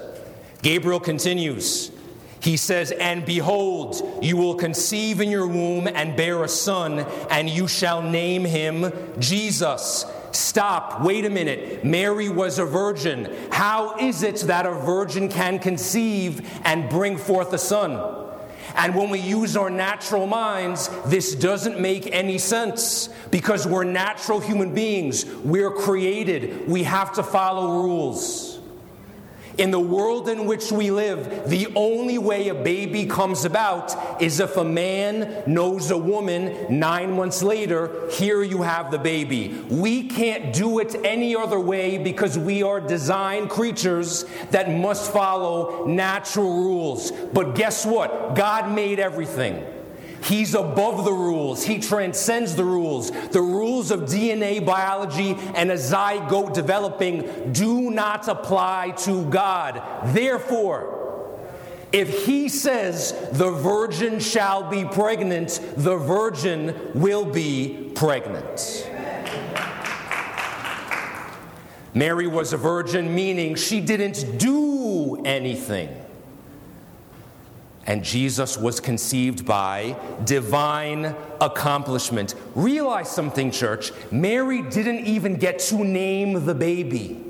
Gabriel 0.62 1.00
continues, 1.00 1.90
he 2.38 2.56
says, 2.56 2.92
And 2.92 3.26
behold, 3.26 4.20
you 4.22 4.36
will 4.36 4.54
conceive 4.54 5.20
in 5.20 5.28
your 5.28 5.48
womb 5.48 5.88
and 5.88 6.16
bear 6.16 6.44
a 6.44 6.48
son, 6.48 7.00
and 7.30 7.50
you 7.50 7.66
shall 7.66 8.00
name 8.00 8.44
him 8.44 8.92
Jesus. 9.18 10.06
Stop, 10.30 11.02
wait 11.02 11.24
a 11.24 11.30
minute. 11.30 11.84
Mary 11.84 12.28
was 12.28 12.60
a 12.60 12.64
virgin. 12.64 13.28
How 13.50 13.96
is 13.98 14.22
it 14.22 14.36
that 14.42 14.66
a 14.66 14.72
virgin 14.72 15.28
can 15.28 15.58
conceive 15.58 16.48
and 16.64 16.88
bring 16.88 17.18
forth 17.18 17.52
a 17.52 17.58
son? 17.58 18.23
And 18.74 18.94
when 18.94 19.10
we 19.10 19.20
use 19.20 19.56
our 19.56 19.70
natural 19.70 20.26
minds, 20.26 20.90
this 21.06 21.34
doesn't 21.34 21.80
make 21.80 22.12
any 22.12 22.38
sense 22.38 23.08
because 23.30 23.66
we're 23.66 23.84
natural 23.84 24.40
human 24.40 24.74
beings. 24.74 25.24
We're 25.24 25.70
created. 25.70 26.68
We 26.68 26.82
have 26.82 27.12
to 27.14 27.22
follow 27.22 27.82
rules. 27.82 28.53
In 29.56 29.70
the 29.70 29.80
world 29.80 30.28
in 30.28 30.46
which 30.46 30.72
we 30.72 30.90
live, 30.90 31.48
the 31.48 31.68
only 31.76 32.18
way 32.18 32.48
a 32.48 32.54
baby 32.54 33.06
comes 33.06 33.44
about 33.44 34.20
is 34.20 34.40
if 34.40 34.56
a 34.56 34.64
man 34.64 35.44
knows 35.46 35.92
a 35.92 35.98
woman 35.98 36.66
nine 36.68 37.12
months 37.12 37.42
later, 37.42 38.08
here 38.10 38.42
you 38.42 38.62
have 38.62 38.90
the 38.90 38.98
baby. 38.98 39.48
We 39.68 40.08
can't 40.08 40.52
do 40.52 40.80
it 40.80 40.96
any 41.04 41.36
other 41.36 41.60
way 41.60 41.98
because 41.98 42.36
we 42.36 42.62
are 42.62 42.80
designed 42.80 43.48
creatures 43.48 44.24
that 44.50 44.70
must 44.70 45.12
follow 45.12 45.86
natural 45.86 46.64
rules. 46.64 47.12
But 47.12 47.54
guess 47.54 47.86
what? 47.86 48.34
God 48.34 48.72
made 48.72 48.98
everything. 48.98 49.64
He's 50.24 50.54
above 50.54 51.04
the 51.04 51.12
rules. 51.12 51.64
He 51.64 51.78
transcends 51.78 52.56
the 52.56 52.64
rules. 52.64 53.10
The 53.10 53.42
rules 53.42 53.90
of 53.90 54.00
DNA 54.02 54.64
biology 54.64 55.36
and 55.54 55.70
a 55.70 55.74
zygote 55.74 56.54
developing 56.54 57.52
do 57.52 57.90
not 57.90 58.26
apply 58.26 58.92
to 58.98 59.26
God. 59.26 59.82
Therefore, 60.06 61.38
if 61.92 62.24
he 62.24 62.48
says 62.48 63.12
the 63.32 63.50
virgin 63.50 64.18
shall 64.18 64.68
be 64.68 64.84
pregnant, 64.84 65.60
the 65.76 65.96
virgin 65.96 66.74
will 66.94 67.26
be 67.26 67.92
pregnant. 67.94 68.90
Mary 71.92 72.26
was 72.26 72.52
a 72.52 72.56
virgin, 72.56 73.14
meaning 73.14 73.54
she 73.54 73.80
didn't 73.80 74.38
do 74.38 75.22
anything 75.24 76.03
and 77.86 78.02
Jesus 78.02 78.56
was 78.56 78.80
conceived 78.80 79.44
by 79.44 79.96
divine 80.24 81.14
accomplishment. 81.40 82.34
Realize 82.54 83.10
something, 83.10 83.50
church. 83.50 83.92
Mary 84.10 84.62
didn't 84.62 85.06
even 85.06 85.36
get 85.36 85.58
to 85.60 85.84
name 85.84 86.46
the 86.46 86.54
baby. 86.54 87.20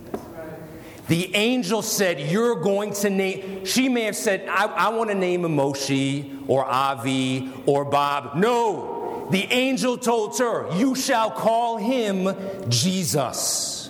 The 1.09 1.35
angel 1.35 1.83
said, 1.83 2.19
You're 2.19 2.57
going 2.57 2.95
to 2.95 3.11
name. 3.11 3.65
She 3.65 3.89
may 3.89 4.03
have 4.03 4.17
said, 4.17 4.49
I, 4.49 4.67
I 4.67 4.89
want 4.91 5.11
to 5.11 5.17
name 5.17 5.45
him 5.45 5.57
Moshe 5.57 6.49
or 6.49 6.65
Avi 6.65 7.53
or 7.67 7.85
Bob. 7.85 8.37
No. 8.37 9.29
The 9.31 9.45
angel 9.53 9.99
told 9.99 10.39
her, 10.39 10.75
You 10.77 10.95
shall 10.95 11.31
call 11.31 11.77
him 11.77 12.35
Jesus. 12.71 13.84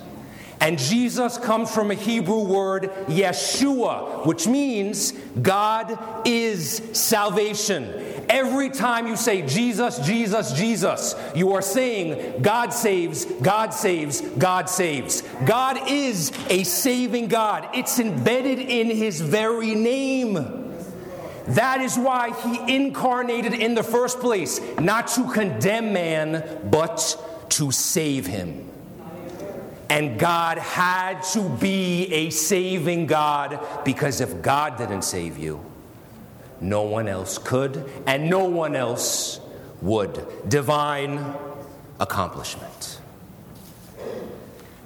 And 0.64 0.78
Jesus 0.78 1.36
comes 1.36 1.70
from 1.70 1.90
a 1.90 1.94
Hebrew 1.94 2.42
word, 2.42 2.84
Yeshua, 3.06 4.24
which 4.24 4.46
means 4.46 5.12
God 5.42 5.98
is 6.26 6.80
salvation. 6.94 7.84
Every 8.30 8.70
time 8.70 9.06
you 9.06 9.14
say 9.14 9.46
Jesus, 9.46 9.98
Jesus, 9.98 10.52
Jesus, 10.52 11.16
you 11.34 11.52
are 11.52 11.60
saying 11.60 12.40
God 12.40 12.72
saves, 12.72 13.26
God 13.26 13.74
saves, 13.74 14.22
God 14.22 14.70
saves. 14.70 15.20
God 15.44 15.90
is 15.90 16.32
a 16.48 16.64
saving 16.64 17.28
God, 17.28 17.68
it's 17.74 17.98
embedded 17.98 18.58
in 18.58 18.88
his 18.88 19.20
very 19.20 19.74
name. 19.74 20.34
That 21.48 21.82
is 21.82 21.98
why 21.98 22.30
he 22.30 22.74
incarnated 22.74 23.52
in 23.52 23.74
the 23.74 23.82
first 23.82 24.18
place, 24.18 24.62
not 24.78 25.08
to 25.08 25.30
condemn 25.30 25.92
man, 25.92 26.70
but 26.70 27.22
to 27.50 27.70
save 27.70 28.24
him. 28.24 28.70
And 29.90 30.18
God 30.18 30.58
had 30.58 31.22
to 31.32 31.48
be 31.48 32.06
a 32.12 32.30
saving 32.30 33.06
God 33.06 33.60
because 33.84 34.20
if 34.20 34.42
God 34.42 34.78
didn't 34.78 35.02
save 35.02 35.38
you, 35.38 35.64
no 36.60 36.82
one 36.82 37.08
else 37.08 37.38
could 37.38 37.88
and 38.06 38.30
no 38.30 38.44
one 38.44 38.74
else 38.74 39.40
would. 39.82 40.26
Divine 40.48 41.34
accomplishment. 42.00 42.98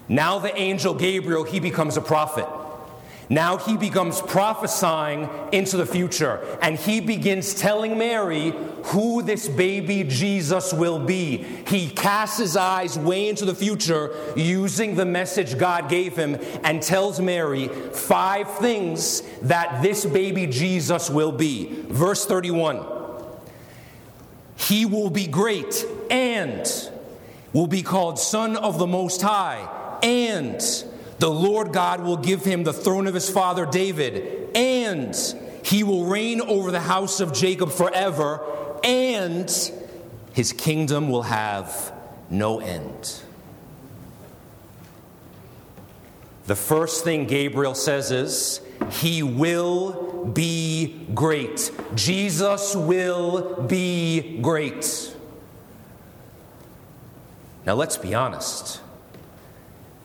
Now, 0.09 0.39
the 0.39 0.57
angel 0.57 0.95
Gabriel, 0.95 1.45
he 1.45 1.61
becomes 1.61 1.97
a 1.97 2.01
prophet. 2.01 2.47
Now 3.31 3.59
he 3.59 3.77
becomes 3.77 4.23
prophesying 4.23 5.29
into 5.53 5.77
the 5.77 5.85
future, 5.85 6.41
and 6.63 6.79
he 6.79 7.01
begins 7.01 7.55
telling 7.55 7.99
Mary 7.99 8.55
who 8.85 9.23
this 9.23 9.49
baby 9.49 10.05
Jesus 10.05 10.73
will 10.73 10.99
be. 10.99 11.45
He 11.67 11.91
casts 11.91 12.39
his 12.39 12.57
eyes 12.57 12.99
way 12.99 13.29
into 13.29 13.45
the 13.45 13.55
future 13.55 14.15
using 14.35 14.95
the 14.95 15.05
message 15.05 15.59
God 15.59 15.91
gave 15.91 16.17
him 16.17 16.39
and 16.65 16.83
tells 16.83 17.21
Mary 17.21 17.69
five 17.69 18.51
things 18.59 19.23
that 19.43 19.83
this 19.83 20.07
baby 20.07 20.47
Jesus 20.47 21.11
will 21.11 21.33
be. 21.33 21.83
Verse 21.89 22.25
31 22.25 22.83
He 24.57 24.87
will 24.87 25.11
be 25.11 25.27
great 25.27 25.85
and 26.11 26.67
will 27.53 27.67
be 27.67 27.83
called 27.83 28.19
Son 28.19 28.57
of 28.57 28.79
the 28.79 28.87
Most 28.87 29.21
High 29.21 29.99
and 30.03 30.63
the 31.19 31.31
Lord 31.31 31.73
God 31.73 32.03
will 32.03 32.17
give 32.17 32.45
him 32.45 32.65
the 32.65 32.73
throne 32.73 33.07
of 33.07 33.15
his 33.15 33.29
father 33.29 33.67
David, 33.67 34.51
and 34.57 35.17
he 35.65 35.83
will 35.83 36.07
reign 36.07 36.41
over 36.41 36.71
the 36.71 36.81
house 36.81 37.21
of 37.21 37.33
Jacob 37.33 37.71
forever, 37.71 38.41
and 38.85 39.51
his 40.33 40.53
kingdom 40.53 41.11
will 41.11 41.23
have 41.23 41.93
no 42.31 42.61
end. 42.61 43.23
The 46.47 46.57
first 46.57 47.05
thing 47.05 47.27
Gabriel 47.27 47.75
says 47.75 48.11
is, 48.11 48.63
He 48.91 49.23
will 49.23 50.25
be 50.25 51.07
great. 51.15 51.71
Jesus 51.95 52.75
will 52.75 53.63
be 53.65 54.39
great. 54.41 55.15
Now, 57.67 57.75
let's 57.75 57.99
be 57.99 58.15
honest. 58.15 58.81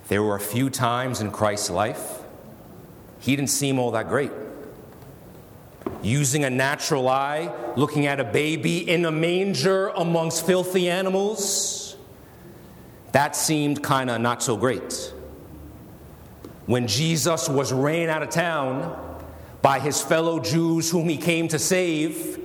There 0.07 0.21
were 0.21 0.35
a 0.35 0.39
few 0.39 0.69
times 0.69 1.21
in 1.21 1.31
Christ's 1.31 1.69
life 1.69 2.19
he 3.23 3.37
didn't 3.37 3.51
seem 3.51 3.79
all 3.79 3.91
that 3.91 4.09
great. 4.09 4.31
Using 6.01 6.43
a 6.43 6.49
natural 6.49 7.07
eye, 7.07 7.53
looking 7.77 8.05
at 8.05 8.19
a 8.19 8.25
baby 8.25 8.89
in 8.89 9.05
a 9.05 9.11
manger 9.11 9.87
amongst 9.89 10.45
filthy 10.45 10.89
animals, 10.89 11.95
that 13.13 13.37
seemed 13.37 13.81
kind 13.81 14.09
of 14.09 14.19
not 14.19 14.43
so 14.43 14.57
great. 14.57 15.13
When 16.65 16.87
Jesus 16.87 17.47
was 17.47 17.71
ran 17.71 18.09
out 18.09 18.23
of 18.23 18.29
town 18.29 18.99
by 19.61 19.79
his 19.79 20.01
fellow 20.01 20.41
Jews 20.41 20.91
whom 20.91 21.07
he 21.07 21.15
came 21.15 21.47
to 21.47 21.59
save, 21.59 22.39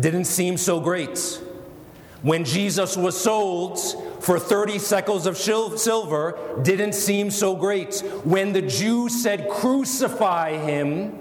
didn't 0.00 0.24
seem 0.24 0.56
so 0.56 0.80
great. 0.80 1.42
When 2.22 2.44
Jesus 2.44 2.96
was 2.96 3.20
sold 3.20 3.80
for 4.22 4.38
30 4.38 4.78
shekels 4.78 5.26
of 5.26 5.36
silver 5.36 6.38
didn't 6.62 6.94
seem 6.94 7.30
so 7.30 7.56
great. 7.56 7.98
When 8.22 8.52
the 8.52 8.62
Jews 8.62 9.20
said, 9.20 9.48
Crucify 9.48 10.56
him, 10.58 11.18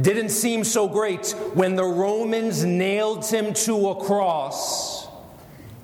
didn't 0.00 0.30
seem 0.30 0.64
so 0.64 0.88
great. 0.88 1.30
When 1.54 1.76
the 1.76 1.84
Romans 1.84 2.64
nailed 2.64 3.24
him 3.26 3.54
to 3.54 3.90
a 3.90 4.04
cross 4.04 5.06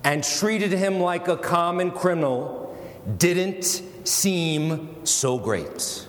and 0.03 0.21
treated 0.23 0.71
him 0.71 0.99
like 0.99 1.29
a 1.29 1.37
common 1.37 1.91
criminal, 1.91 2.77
didn't 3.17 3.81
seem 4.03 5.05
so 5.05 5.37
great. 5.37 6.05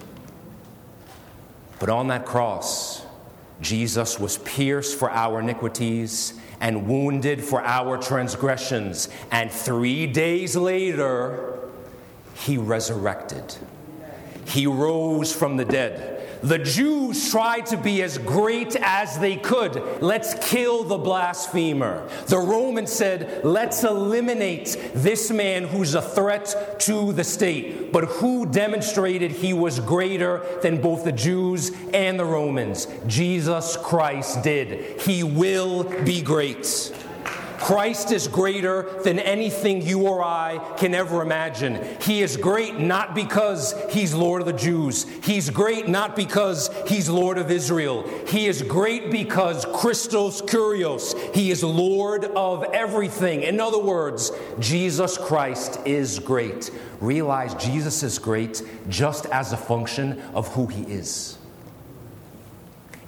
But 1.78 1.90
on 1.90 2.08
that 2.08 2.26
cross, 2.26 3.06
Jesus 3.60 4.18
was 4.18 4.38
pierced 4.38 4.98
for 4.98 5.10
our 5.10 5.40
iniquities 5.40 6.39
and 6.60 6.86
wounded 6.86 7.42
for 7.42 7.62
our 7.62 7.96
transgressions. 7.98 9.08
And 9.30 9.50
three 9.50 10.06
days 10.06 10.56
later, 10.56 11.58
he 12.34 12.58
resurrected. 12.58 13.56
He 14.46 14.66
rose 14.66 15.34
from 15.34 15.56
the 15.56 15.64
dead. 15.64 16.09
The 16.42 16.58
Jews 16.58 17.30
tried 17.30 17.66
to 17.66 17.76
be 17.76 18.02
as 18.02 18.18
great 18.18 18.76
as 18.76 19.18
they 19.18 19.36
could. 19.36 20.02
Let's 20.02 20.34
kill 20.48 20.84
the 20.84 20.98
blasphemer. 20.98 22.08
The 22.26 22.38
Romans 22.38 22.92
said, 22.92 23.44
let's 23.44 23.84
eliminate 23.84 24.92
this 24.94 25.30
man 25.30 25.64
who's 25.64 25.94
a 25.94 26.02
threat 26.02 26.80
to 26.80 27.12
the 27.12 27.24
state. 27.24 27.92
But 27.92 28.04
who 28.04 28.46
demonstrated 28.46 29.30
he 29.30 29.52
was 29.52 29.80
greater 29.80 30.42
than 30.62 30.80
both 30.80 31.04
the 31.04 31.12
Jews 31.12 31.72
and 31.92 32.18
the 32.18 32.24
Romans? 32.24 32.86
Jesus 33.06 33.76
Christ 33.76 34.42
did. 34.42 35.00
He 35.00 35.22
will 35.22 35.84
be 36.04 36.22
great. 36.22 36.92
Christ 37.60 38.10
is 38.10 38.26
greater 38.26 38.86
than 39.04 39.18
anything 39.18 39.82
you 39.82 40.08
or 40.08 40.24
I 40.24 40.58
can 40.78 40.94
ever 40.94 41.22
imagine. 41.22 41.78
He 42.00 42.22
is 42.22 42.36
great 42.36 42.78
not 42.78 43.14
because 43.14 43.74
he's 43.90 44.14
Lord 44.14 44.40
of 44.40 44.46
the 44.46 44.52
Jews. 44.54 45.04
He's 45.22 45.50
great 45.50 45.86
not 45.86 46.16
because 46.16 46.70
he's 46.88 47.08
Lord 47.08 47.36
of 47.36 47.50
Israel. 47.50 48.08
He 48.26 48.46
is 48.46 48.62
great 48.62 49.10
because 49.10 49.66
Christos 49.74 50.40
Kyrios. 50.40 51.34
He 51.34 51.50
is 51.50 51.62
Lord 51.62 52.24
of 52.24 52.64
everything. 52.72 53.42
In 53.42 53.60
other 53.60 53.78
words, 53.78 54.32
Jesus 54.58 55.18
Christ 55.18 55.80
is 55.84 56.18
great. 56.18 56.70
Realize 57.00 57.54
Jesus 57.54 58.02
is 58.02 58.18
great 58.18 58.62
just 58.88 59.26
as 59.26 59.52
a 59.52 59.56
function 59.56 60.20
of 60.34 60.48
who 60.54 60.66
he 60.66 60.82
is. 60.82 61.39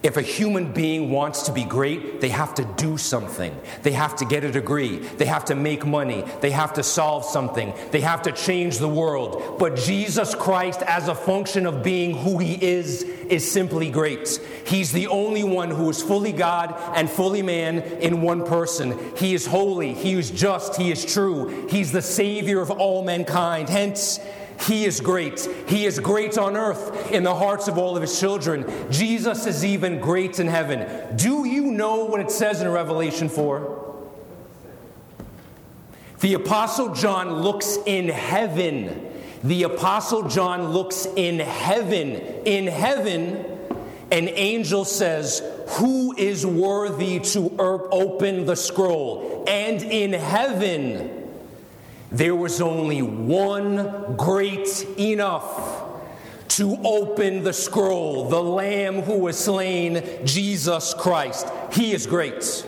If 0.02 0.16
a 0.16 0.22
human 0.22 0.72
being 0.72 1.10
wants 1.10 1.42
to 1.42 1.52
be 1.52 1.62
great, 1.62 2.20
they 2.20 2.30
have 2.30 2.54
to 2.54 2.64
do 2.76 2.98
something. 2.98 3.56
They 3.82 3.92
have 3.92 4.16
to 4.16 4.24
get 4.24 4.42
a 4.42 4.50
degree. 4.50 4.98
They 4.98 5.26
have 5.26 5.44
to 5.44 5.54
make 5.54 5.86
money. 5.86 6.24
They 6.40 6.50
have 6.50 6.72
to 6.74 6.82
solve 6.82 7.24
something. 7.24 7.72
They 7.92 8.00
have 8.00 8.22
to 8.22 8.32
change 8.32 8.78
the 8.78 8.88
world. 8.88 9.58
But 9.60 9.76
Jesus 9.76 10.34
Christ, 10.34 10.82
as 10.82 11.06
a 11.06 11.14
function 11.14 11.66
of 11.66 11.84
being 11.84 12.16
who 12.16 12.38
he 12.38 12.54
is, 12.54 13.02
is 13.02 13.48
simply 13.48 13.90
great. 13.90 14.40
He's 14.66 14.90
the 14.90 15.06
only 15.06 15.44
one 15.44 15.70
who 15.70 15.88
is 15.88 16.02
fully 16.02 16.32
God 16.32 16.74
and 16.96 17.08
fully 17.08 17.42
man 17.42 17.78
in 17.78 18.22
one 18.22 18.44
person. 18.44 18.98
He 19.16 19.34
is 19.34 19.46
holy. 19.46 19.94
He 19.94 20.14
is 20.14 20.32
just. 20.32 20.76
He 20.76 20.90
is 20.90 21.04
true. 21.04 21.68
He's 21.68 21.92
the 21.92 22.02
Savior 22.02 22.60
of 22.60 22.72
all 22.72 23.04
mankind. 23.04 23.68
Hence, 23.68 24.18
he 24.66 24.84
is 24.84 25.00
great. 25.00 25.48
He 25.66 25.86
is 25.86 25.98
great 25.98 26.38
on 26.38 26.56
earth 26.56 27.10
in 27.10 27.22
the 27.22 27.34
hearts 27.34 27.68
of 27.68 27.78
all 27.78 27.96
of 27.96 28.02
his 28.02 28.18
children. 28.18 28.70
Jesus 28.90 29.46
is 29.46 29.64
even 29.64 30.00
great 30.00 30.38
in 30.38 30.46
heaven. 30.46 31.16
Do 31.16 31.44
you 31.44 31.70
know 31.72 32.04
what 32.04 32.20
it 32.20 32.30
says 32.30 32.60
in 32.60 32.68
Revelation 32.68 33.28
4? 33.28 33.82
The 36.20 36.34
Apostle 36.34 36.94
John 36.94 37.42
looks 37.42 37.78
in 37.84 38.08
heaven. 38.08 39.10
The 39.42 39.64
Apostle 39.64 40.28
John 40.28 40.68
looks 40.68 41.06
in 41.16 41.40
heaven. 41.40 42.10
In 42.44 42.68
heaven, 42.68 43.44
an 44.12 44.28
angel 44.28 44.84
says, 44.84 45.42
Who 45.78 46.14
is 46.16 46.46
worthy 46.46 47.18
to 47.18 47.56
er, 47.58 47.92
open 47.92 48.46
the 48.46 48.54
scroll? 48.54 49.44
And 49.48 49.82
in 49.82 50.12
heaven, 50.12 51.21
there 52.12 52.36
was 52.36 52.60
only 52.60 53.00
one 53.00 54.16
great 54.16 54.86
enough 54.98 55.88
to 56.48 56.76
open 56.84 57.42
the 57.42 57.52
scroll, 57.54 58.28
the 58.28 58.42
Lamb 58.42 59.00
who 59.00 59.18
was 59.18 59.38
slain, 59.38 60.04
Jesus 60.26 60.92
Christ. 60.92 61.48
He 61.72 61.94
is 61.94 62.06
great. 62.06 62.66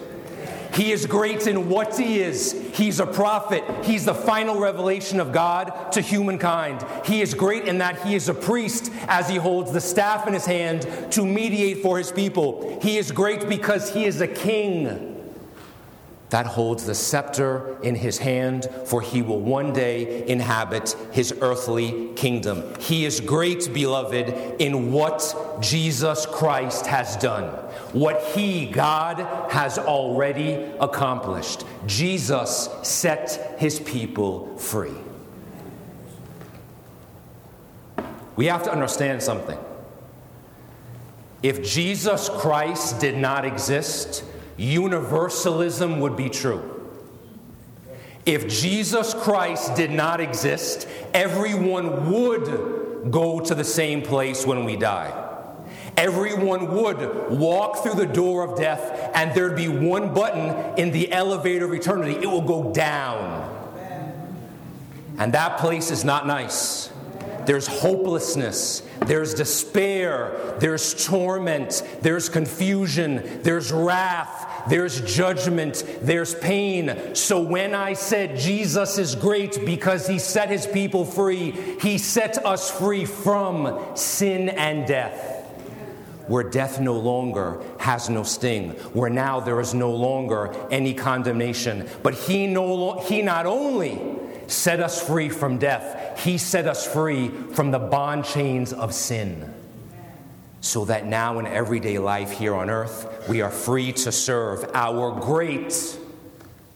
He 0.73 0.93
is 0.93 1.05
great 1.05 1.47
in 1.47 1.69
what 1.69 1.97
he 1.99 2.21
is. 2.21 2.53
He's 2.73 2.99
a 2.99 3.07
prophet. 3.07 3.63
He's 3.85 4.07
the 4.07 4.15
final 4.15 4.59
revelation 4.59 5.21
of 5.21 5.31
God 5.31 5.93
to 5.93 6.01
humankind. 6.01 6.85
He 7.05 7.21
is 7.21 7.35
great 7.35 7.69
in 7.69 7.79
that 7.79 8.01
he 8.03 8.15
is 8.15 8.31
a 8.31 8.35
priest 8.35 8.91
as 9.07 9.29
he 9.29 9.37
holds 9.37 9.73
the 9.73 9.81
staff 9.81 10.27
in 10.27 10.33
his 10.33 10.47
hand 10.47 11.13
to 11.13 11.25
mediate 11.25 11.83
for 11.83 11.99
his 11.99 12.11
people. 12.11 12.79
He 12.81 12.97
is 12.97 13.13
great 13.13 13.47
because 13.47 13.93
he 13.93 14.07
is 14.07 14.23
a 14.23 14.27
king 14.27 15.14
that 16.35 16.47
holds 16.47 16.85
the 16.85 16.95
scepter 16.97 17.79
in 17.85 17.95
his 17.95 18.19
hand, 18.19 18.69
for 18.87 19.01
he 19.01 19.23
will 19.23 19.39
one 19.39 19.73
day 19.73 20.27
inhabit 20.27 20.97
his 21.13 21.33
earthly 21.41 22.13
kingdom. 22.17 22.65
He 22.81 23.05
is 23.05 23.21
great, 23.21 23.73
beloved, 23.73 24.61
in 24.61 24.91
what 24.91 25.61
Jesus 25.61 26.27
Christ 26.27 26.87
has 26.87 27.17
done, 27.19 27.45
what 27.93 28.21
he, 28.35 28.67
God, 28.67 29.21
has 29.53 29.79
already 29.79 30.55
accomplished. 30.81 31.65
Jesus 31.87 32.69
set 32.83 33.55
his 33.61 33.79
people 33.79 34.57
free. 34.57 34.91
We 38.35 38.47
have 38.47 38.65
to 38.65 38.73
understand 38.73 39.23
something. 39.23 39.59
If 41.45 41.63
Jesus 41.63 42.29
Christ 42.29 42.99
did 42.99 43.17
not 43.17 43.45
exist, 43.45 44.25
universalism 44.57 46.01
would 46.01 46.17
be 46.17 46.29
true. 46.29 46.71
If 48.27 48.49
Jesus 48.49 49.13
Christ 49.13 49.75
did 49.77 49.91
not 49.91 50.21
exist, 50.21 50.89
everyone 51.13 52.11
would 52.11 53.11
go 53.11 53.41
to 53.41 53.55
the 53.55 53.65
same 53.65 54.01
place 54.03 54.47
when 54.47 54.65
we 54.65 54.77
die. 54.77 55.21
Everyone 55.97 56.75
would 56.75 57.31
walk 57.31 57.83
through 57.83 57.95
the 57.95 58.07
door 58.07 58.43
of 58.43 58.59
death, 58.59 59.11
and 59.15 59.35
there'd 59.35 59.57
be 59.57 59.69
one 59.69 60.15
button 60.15 60.79
in 60.79 60.91
the 60.91 61.13
elevator 61.13 61.67
of 61.67 61.75
eternity. 61.75 62.13
It 62.15 62.27
will 62.27 62.41
go 62.41 62.73
down. 62.73 63.51
And 65.19 65.33
that 65.35 65.59
place 65.59 65.91
is 65.91 66.05
not 66.05 66.27
nice. 66.27 66.91
There's 67.47 67.67
hopelessness, 67.67 68.83
there's 69.01 69.35
despair, 69.35 70.57
there's 70.61 71.07
torment, 71.07 71.83
there's 72.01 72.29
confusion, 72.29 73.43
there's 73.43 73.73
wrath, 73.73 74.65
there's 74.69 75.01
judgment, 75.03 75.85
there's 76.01 76.35
pain. 76.35 77.15
So 77.15 77.41
when 77.41 77.75
I 77.75 77.93
said 77.93 78.39
Jesus 78.39 78.99
is 78.99 79.15
great 79.15 79.65
because 79.67 80.07
he 80.07 80.19
set 80.19 80.49
his 80.49 80.67
people 80.67 81.05
free, 81.05 81.51
he 81.81 81.99
set 81.99 82.45
us 82.47 82.71
free 82.71 83.05
from 83.05 83.97
sin 83.97 84.49
and 84.49 84.87
death. 84.87 85.43
Where 86.27 86.45
death 86.45 86.81
no 86.81 86.99
longer 86.99 87.61
has 87.79 88.09
no 88.09 88.23
sting, 88.23 88.71
where 88.95 89.11
now 89.11 89.41
there 89.41 89.61
is 89.61 89.75
no 89.75 89.93
longer 89.93 90.55
any 90.71 90.95
condemnation. 90.95 91.87
But 92.03 92.15
he, 92.15 92.47
no, 92.47 92.99
he 93.01 93.21
not 93.21 93.45
only 93.45 94.01
set 94.55 94.81
us 94.81 95.05
free 95.07 95.29
from 95.29 95.59
death, 95.59 96.23
he 96.25 96.39
set 96.39 96.67
us 96.67 96.87
free 96.87 97.29
from 97.29 97.71
the 97.71 97.79
bond 97.79 98.25
chains 98.25 98.73
of 98.73 98.95
sin 98.95 99.53
so 100.61 100.87
that 100.87 101.05
now 101.05 101.39
in 101.39 101.47
everyday 101.47 101.99
life 101.99 102.31
here 102.31 102.55
on 102.55 102.71
earth, 102.71 103.29
we 103.29 103.43
are 103.43 103.51
free 103.51 103.93
to 103.93 104.11
serve 104.11 104.65
our 104.73 105.21
great 105.21 105.99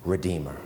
Redeemer. 0.05 0.57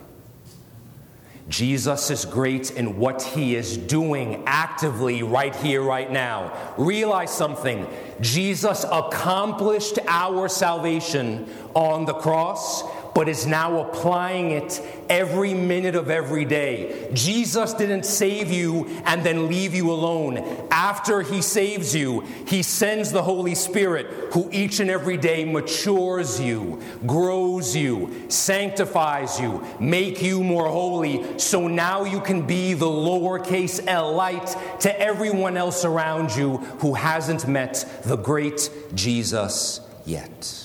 Jesus 1.49 2.11
is 2.11 2.25
great 2.25 2.71
in 2.71 2.99
what 2.99 3.23
he 3.23 3.55
is 3.55 3.77
doing 3.77 4.43
actively 4.47 5.23
right 5.23 5.55
here, 5.57 5.83
right 5.83 6.11
now. 6.11 6.75
Realize 6.79 7.31
something 7.33 7.87
Jesus 8.21 8.85
accomplished 8.85 9.99
our 10.07 10.49
salvation 10.49 11.53
on 11.75 12.05
the 12.05 12.15
cross 12.15 12.83
but 13.15 13.29
is 13.29 13.47
now 13.47 13.81
applying 13.81 14.53
it 14.53 14.81
every 15.09 15.55
minute 15.55 15.95
of 15.95 16.11
every 16.11 16.45
day. 16.45 17.11
Jesus 17.13 17.75
didn't 17.75 18.07
save 18.07 18.51
you 18.51 18.87
and 19.05 19.23
then 19.23 19.49
leave 19.49 19.75
you 19.75 19.91
alone. 19.91 20.39
After 20.71 21.21
he 21.21 21.43
saves 21.43 21.95
you, 21.95 22.21
he 22.47 22.63
sends 22.63 23.13
the 23.13 23.23
Holy 23.23 23.55
Spirit 23.55 24.07
who 24.33 24.49
each 24.51 24.81
and 24.81 24.91
every 24.91 25.17
day 25.17 25.45
matures 25.45 26.41
you, 26.41 26.81
grows 27.07 27.77
you, 27.77 28.25
sanctifies 28.29 29.39
you, 29.39 29.63
make 29.79 30.23
you 30.23 30.43
more 30.43 30.69
holy 30.69 31.39
so 31.39 31.69
now 31.69 32.05
you 32.05 32.21
can 32.21 32.47
be 32.47 32.73
the 32.73 32.87
lowercase 32.87 33.85
l 33.87 34.13
light 34.15 34.57
to 34.81 35.01
everyone 35.01 35.57
else 35.57 35.85
around 35.85 36.35
you 36.35 36.57
who 36.81 36.95
hasn't 36.95 37.47
met 37.47 37.85
the 38.05 38.17
great 38.17 38.71
Jesus 38.95 39.81
yet. 40.05 40.62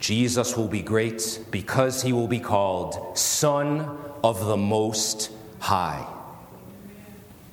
Jesus 0.00 0.56
will 0.56 0.66
be 0.66 0.80
great 0.80 1.38
because 1.50 2.02
he 2.02 2.12
will 2.12 2.26
be 2.26 2.40
called 2.40 3.16
Son 3.16 3.98
of 4.24 4.46
the 4.46 4.56
Most 4.56 5.30
High. 5.58 6.06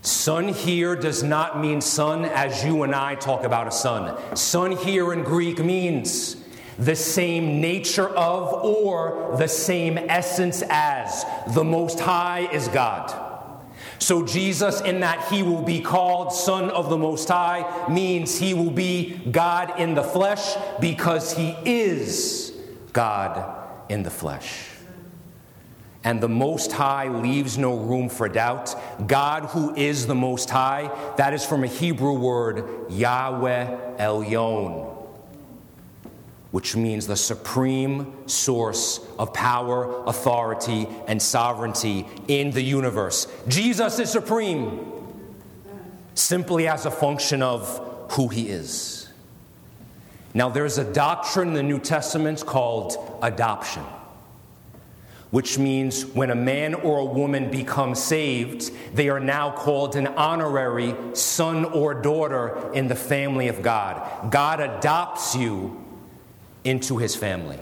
Son 0.01 0.47
here 0.47 0.95
does 0.95 1.21
not 1.21 1.60
mean 1.60 1.81
son 1.81 2.23
as 2.23 2.63
you 2.63 2.83
and 2.83 2.95
I 2.95 3.15
talk 3.15 3.43
about 3.43 3.67
a 3.67 3.71
son. 3.71 4.17
Son 4.38 4.71
here 4.71 5.12
in 5.12 5.23
Greek 5.23 5.60
means 5.60 6.38
the 6.79 6.95
same 6.95 7.60
nature 7.60 8.07
of 8.07 8.53
or 8.63 9.36
the 9.38 9.47
same 9.47 9.97
essence 9.97 10.63
as. 10.69 11.25
The 11.53 11.65
Most 11.65 11.99
High 11.99 12.47
is 12.53 12.69
God. 12.69 13.27
So, 13.99 14.25
Jesus, 14.25 14.81
in 14.81 14.99
that 14.99 15.27
he 15.31 15.43
will 15.43 15.62
be 15.62 15.81
called 15.81 16.31
Son 16.31 16.69
of 16.69 16.89
the 16.89 16.97
Most 16.97 17.27
High, 17.27 17.88
means 17.89 18.38
he 18.38 18.53
will 18.53 18.71
be 18.71 19.17
God 19.31 19.79
in 19.79 19.95
the 19.95 20.03
flesh 20.03 20.55
because 20.79 21.36
he 21.36 21.55
is 21.65 22.53
God 22.93 23.67
in 23.89 24.03
the 24.03 24.12
flesh. 24.12 24.69
And 26.03 26.21
the 26.21 26.29
Most 26.29 26.71
High 26.71 27.10
leaves 27.10 27.57
no 27.57 27.75
room 27.75 28.07
for 28.07 28.29
doubt. 28.29 28.75
God, 29.07 29.45
who 29.49 29.75
is 29.75 30.07
the 30.07 30.15
Most 30.15 30.49
High, 30.49 30.89
that 31.17 31.33
is 31.33 31.45
from 31.45 31.63
a 31.63 31.67
Hebrew 31.67 32.13
word, 32.13 32.89
Yahweh 32.89 33.97
Elyon, 33.97 34.87
which 36.51 36.75
means 36.75 37.07
the 37.07 37.15
supreme 37.15 38.13
source 38.27 38.99
of 39.19 39.33
power, 39.33 40.03
authority, 40.05 40.88
and 41.07 41.21
sovereignty 41.21 42.07
in 42.27 42.51
the 42.51 42.62
universe. 42.62 43.27
Jesus 43.47 43.99
is 43.99 44.10
supreme 44.10 44.93
simply 46.15 46.67
as 46.67 46.86
a 46.86 46.91
function 46.91 47.41
of 47.41 48.07
who 48.12 48.27
he 48.27 48.49
is. 48.49 49.10
Now, 50.33 50.49
there's 50.49 50.77
a 50.77 50.93
doctrine 50.93 51.49
in 51.49 51.53
the 51.53 51.63
New 51.63 51.79
Testament 51.79 52.45
called 52.45 53.19
adoption, 53.21 53.83
which 55.31 55.57
means 55.57 56.05
when 56.05 56.29
a 56.29 56.36
man 56.36 56.73
or 56.75 56.99
a 56.99 57.05
woman 57.05 57.51
becomes 57.51 58.01
saved, 58.01 58.71
they 58.95 59.10
are 59.10 59.19
now 59.19 59.51
called 59.51 59.95
an 59.95 60.07
honorary 60.07 60.95
son 61.13 61.65
or 61.65 61.93
daughter 61.93 62.71
in 62.73 62.88
the 62.88 62.95
family 62.95 63.47
of 63.47 63.62
God. 63.62 64.31
God 64.31 64.60
adopts 64.60 65.36
you 65.36 65.83
into 66.67 66.97
his 66.97 67.15
family. 67.15 67.58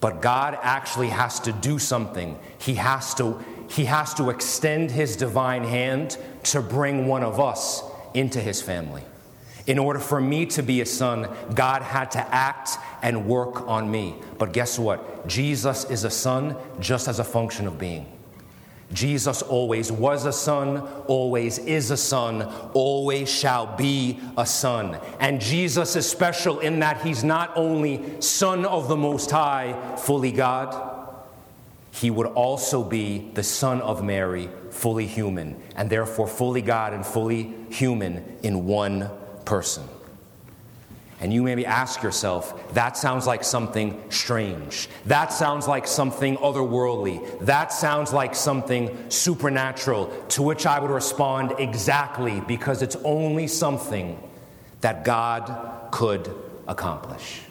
But 0.00 0.22
God 0.22 0.58
actually 0.62 1.10
has 1.10 1.38
to 1.40 1.52
do 1.52 1.78
something. 1.78 2.38
He 2.58 2.74
has 2.74 3.14
to, 3.16 3.38
he 3.68 3.84
has 3.84 4.14
to 4.14 4.30
extend 4.30 4.90
his 4.90 5.16
divine 5.16 5.62
hand 5.62 6.16
to 6.44 6.62
bring 6.62 7.06
one 7.06 7.22
of 7.22 7.38
us 7.38 7.84
into 8.14 8.40
his 8.40 8.62
family. 8.62 9.04
In 9.66 9.78
order 9.78 10.00
for 10.00 10.20
me 10.20 10.46
to 10.46 10.62
be 10.62 10.80
a 10.80 10.86
son, 10.86 11.28
God 11.54 11.82
had 11.82 12.10
to 12.12 12.34
act 12.34 12.78
and 13.02 13.26
work 13.26 13.68
on 13.68 13.90
me. 13.90 14.16
But 14.38 14.52
guess 14.52 14.78
what? 14.78 15.28
Jesus 15.28 15.84
is 15.84 16.04
a 16.04 16.10
son 16.10 16.56
just 16.80 17.06
as 17.06 17.20
a 17.20 17.24
function 17.24 17.68
of 17.68 17.78
being. 17.78 18.06
Jesus 18.92 19.42
always 19.42 19.90
was 19.90 20.26
a 20.26 20.32
son, 20.32 20.78
always 21.06 21.58
is 21.58 21.90
a 21.90 21.96
son, 21.96 22.42
always 22.74 23.30
shall 23.30 23.76
be 23.76 24.20
a 24.36 24.44
son. 24.44 24.98
And 25.18 25.40
Jesus 25.40 25.96
is 25.96 26.08
special 26.08 26.60
in 26.60 26.80
that 26.80 27.00
he's 27.02 27.24
not 27.24 27.56
only 27.56 28.20
Son 28.20 28.64
of 28.64 28.88
the 28.88 28.96
Most 28.96 29.30
High, 29.30 29.96
fully 29.96 30.32
God, 30.32 30.90
he 31.92 32.10
would 32.10 32.26
also 32.26 32.82
be 32.82 33.30
the 33.34 33.42
Son 33.42 33.80
of 33.82 34.02
Mary, 34.02 34.48
fully 34.70 35.06
human, 35.06 35.60
and 35.76 35.90
therefore 35.90 36.26
fully 36.26 36.62
God 36.62 36.92
and 36.94 37.04
fully 37.04 37.54
human 37.70 38.38
in 38.42 38.66
one 38.66 39.10
person. 39.44 39.84
And 41.22 41.32
you 41.32 41.44
maybe 41.44 41.64
ask 41.64 42.02
yourself, 42.02 42.74
that 42.74 42.96
sounds 42.96 43.28
like 43.28 43.44
something 43.44 44.02
strange. 44.10 44.88
That 45.06 45.32
sounds 45.32 45.68
like 45.68 45.86
something 45.86 46.36
otherworldly. 46.38 47.38
That 47.46 47.72
sounds 47.72 48.12
like 48.12 48.34
something 48.34 49.08
supernatural. 49.08 50.06
To 50.30 50.42
which 50.42 50.66
I 50.66 50.80
would 50.80 50.90
respond, 50.90 51.54
exactly, 51.58 52.40
because 52.40 52.82
it's 52.82 52.96
only 53.04 53.46
something 53.46 54.20
that 54.80 55.04
God 55.04 55.92
could 55.92 56.34
accomplish. 56.66 57.42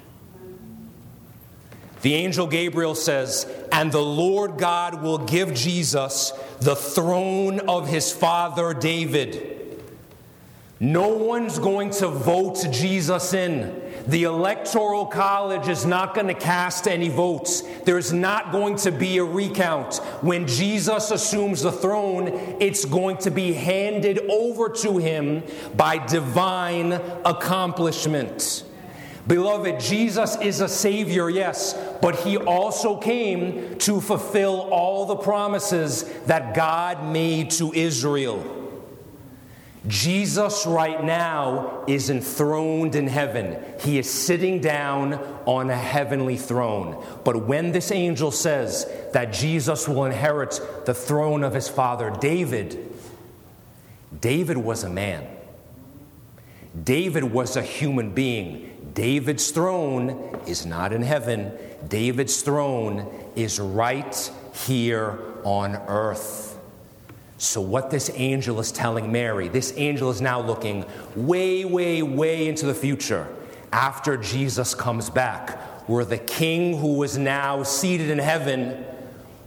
The 2.01 2.15
angel 2.15 2.47
Gabriel 2.47 2.93
says, 2.93 3.47
And 3.71 3.89
the 3.89 4.03
Lord 4.03 4.57
God 4.57 5.01
will 5.01 5.19
give 5.19 5.53
Jesus 5.53 6.33
the 6.59 6.75
throne 6.75 7.61
of 7.69 7.87
his 7.87 8.11
father 8.11 8.73
David. 8.73 9.60
No 10.83 11.09
one's 11.09 11.59
going 11.59 11.91
to 11.91 12.07
vote 12.07 12.65
Jesus 12.71 13.35
in. 13.35 13.79
The 14.07 14.23
Electoral 14.23 15.05
College 15.05 15.67
is 15.67 15.85
not 15.85 16.15
going 16.15 16.25
to 16.25 16.33
cast 16.33 16.87
any 16.87 17.07
votes. 17.07 17.61
There's 17.85 18.11
not 18.11 18.51
going 18.51 18.77
to 18.77 18.91
be 18.91 19.19
a 19.19 19.23
recount. 19.23 19.97
When 20.23 20.47
Jesus 20.47 21.11
assumes 21.11 21.61
the 21.61 21.71
throne, 21.71 22.29
it's 22.59 22.83
going 22.83 23.17
to 23.17 23.29
be 23.29 23.53
handed 23.53 24.27
over 24.27 24.69
to 24.69 24.97
him 24.97 25.43
by 25.77 26.03
divine 26.03 26.93
accomplishment. 26.93 28.63
Beloved, 29.27 29.79
Jesus 29.79 30.35
is 30.41 30.61
a 30.61 30.67
Savior, 30.67 31.29
yes, 31.29 31.77
but 32.01 32.15
He 32.21 32.37
also 32.37 32.97
came 32.97 33.77
to 33.77 34.01
fulfill 34.01 34.61
all 34.71 35.05
the 35.05 35.15
promises 35.15 36.05
that 36.25 36.55
God 36.55 37.05
made 37.05 37.51
to 37.51 37.71
Israel. 37.71 38.60
Jesus, 39.87 40.67
right 40.67 41.03
now, 41.03 41.83
is 41.87 42.11
enthroned 42.11 42.93
in 42.93 43.07
heaven. 43.07 43.57
He 43.79 43.97
is 43.97 44.07
sitting 44.07 44.61
down 44.61 45.13
on 45.45 45.71
a 45.71 45.75
heavenly 45.75 46.37
throne. 46.37 47.03
But 47.23 47.47
when 47.47 47.71
this 47.71 47.91
angel 47.91 48.31
says 48.31 48.85
that 49.13 49.33
Jesus 49.33 49.87
will 49.87 50.05
inherit 50.05 50.59
the 50.85 50.93
throne 50.93 51.43
of 51.43 51.53
his 51.53 51.67
father 51.67 52.15
David, 52.19 52.93
David 54.19 54.57
was 54.57 54.83
a 54.83 54.89
man. 54.89 55.25
David 56.83 57.23
was 57.23 57.55
a 57.55 57.63
human 57.63 58.13
being. 58.13 58.91
David's 58.93 59.49
throne 59.51 60.39
is 60.45 60.65
not 60.65 60.93
in 60.93 61.01
heaven, 61.01 61.51
David's 61.87 62.41
throne 62.41 63.07
is 63.35 63.59
right 63.59 64.31
here 64.53 65.17
on 65.43 65.75
earth. 65.87 66.50
So, 67.41 67.59
what 67.59 67.89
this 67.89 68.11
angel 68.13 68.59
is 68.59 68.71
telling 68.71 69.11
Mary, 69.11 69.47
this 69.47 69.73
angel 69.75 70.11
is 70.11 70.21
now 70.21 70.39
looking 70.39 70.85
way, 71.15 71.65
way, 71.65 72.03
way 72.03 72.47
into 72.47 72.67
the 72.67 72.73
future 72.75 73.27
after 73.73 74.15
Jesus 74.15 74.75
comes 74.75 75.09
back, 75.09 75.59
where 75.89 76.05
the 76.05 76.19
king 76.19 76.77
who 76.77 77.01
is 77.01 77.17
now 77.17 77.63
seated 77.63 78.11
in 78.11 78.19
heaven 78.19 78.85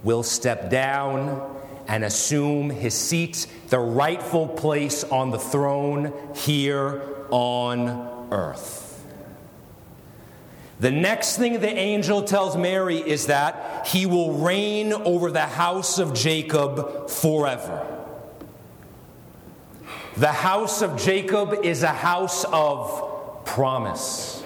will 0.02 0.24
step 0.24 0.70
down 0.70 1.56
and 1.86 2.02
assume 2.02 2.68
his 2.68 2.94
seat, 2.94 3.46
the 3.68 3.78
rightful 3.78 4.48
place 4.48 5.04
on 5.04 5.30
the 5.30 5.38
throne 5.38 6.12
here 6.34 7.00
on 7.30 8.26
earth. 8.32 8.83
The 10.84 10.90
next 10.90 11.38
thing 11.38 11.60
the 11.60 11.74
angel 11.74 12.22
tells 12.24 12.58
Mary 12.58 12.98
is 12.98 13.28
that 13.28 13.86
he 13.86 14.04
will 14.04 14.34
reign 14.34 14.92
over 14.92 15.30
the 15.30 15.40
house 15.40 15.98
of 15.98 16.12
Jacob 16.12 17.08
forever. 17.08 17.86
The 20.18 20.30
house 20.30 20.82
of 20.82 21.00
Jacob 21.00 21.64
is 21.64 21.84
a 21.84 21.86
house 21.86 22.44
of 22.52 23.46
promise. 23.46 24.44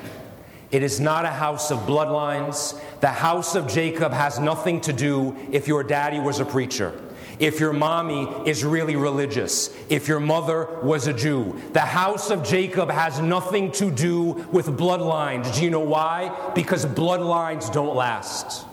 It 0.70 0.84
is 0.84 1.00
not 1.00 1.24
a 1.24 1.30
house 1.30 1.72
of 1.72 1.80
bloodlines. 1.80 2.80
The 3.00 3.08
house 3.08 3.56
of 3.56 3.66
Jacob 3.66 4.12
has 4.12 4.38
nothing 4.38 4.80
to 4.82 4.92
do 4.92 5.36
if 5.50 5.66
your 5.66 5.82
daddy 5.82 6.20
was 6.20 6.38
a 6.38 6.44
preacher 6.44 6.92
if 7.38 7.60
your 7.60 7.72
mommy 7.72 8.28
is 8.46 8.64
really 8.64 8.96
religious, 8.96 9.74
if 9.88 10.08
your 10.08 10.20
mother 10.20 10.66
was 10.82 11.06
a 11.06 11.12
Jew. 11.12 11.60
The 11.72 11.80
house 11.80 12.30
of 12.30 12.42
Jacob 12.42 12.90
has 12.90 13.20
nothing 13.20 13.72
to 13.72 13.90
do 13.90 14.46
with 14.52 14.66
bloodlines. 14.66 15.54
Do 15.54 15.64
you 15.64 15.70
know 15.70 15.80
why? 15.80 16.52
Because 16.54 16.84
bloodlines 16.84 17.72
don't 17.72 17.94
last. 17.94 18.66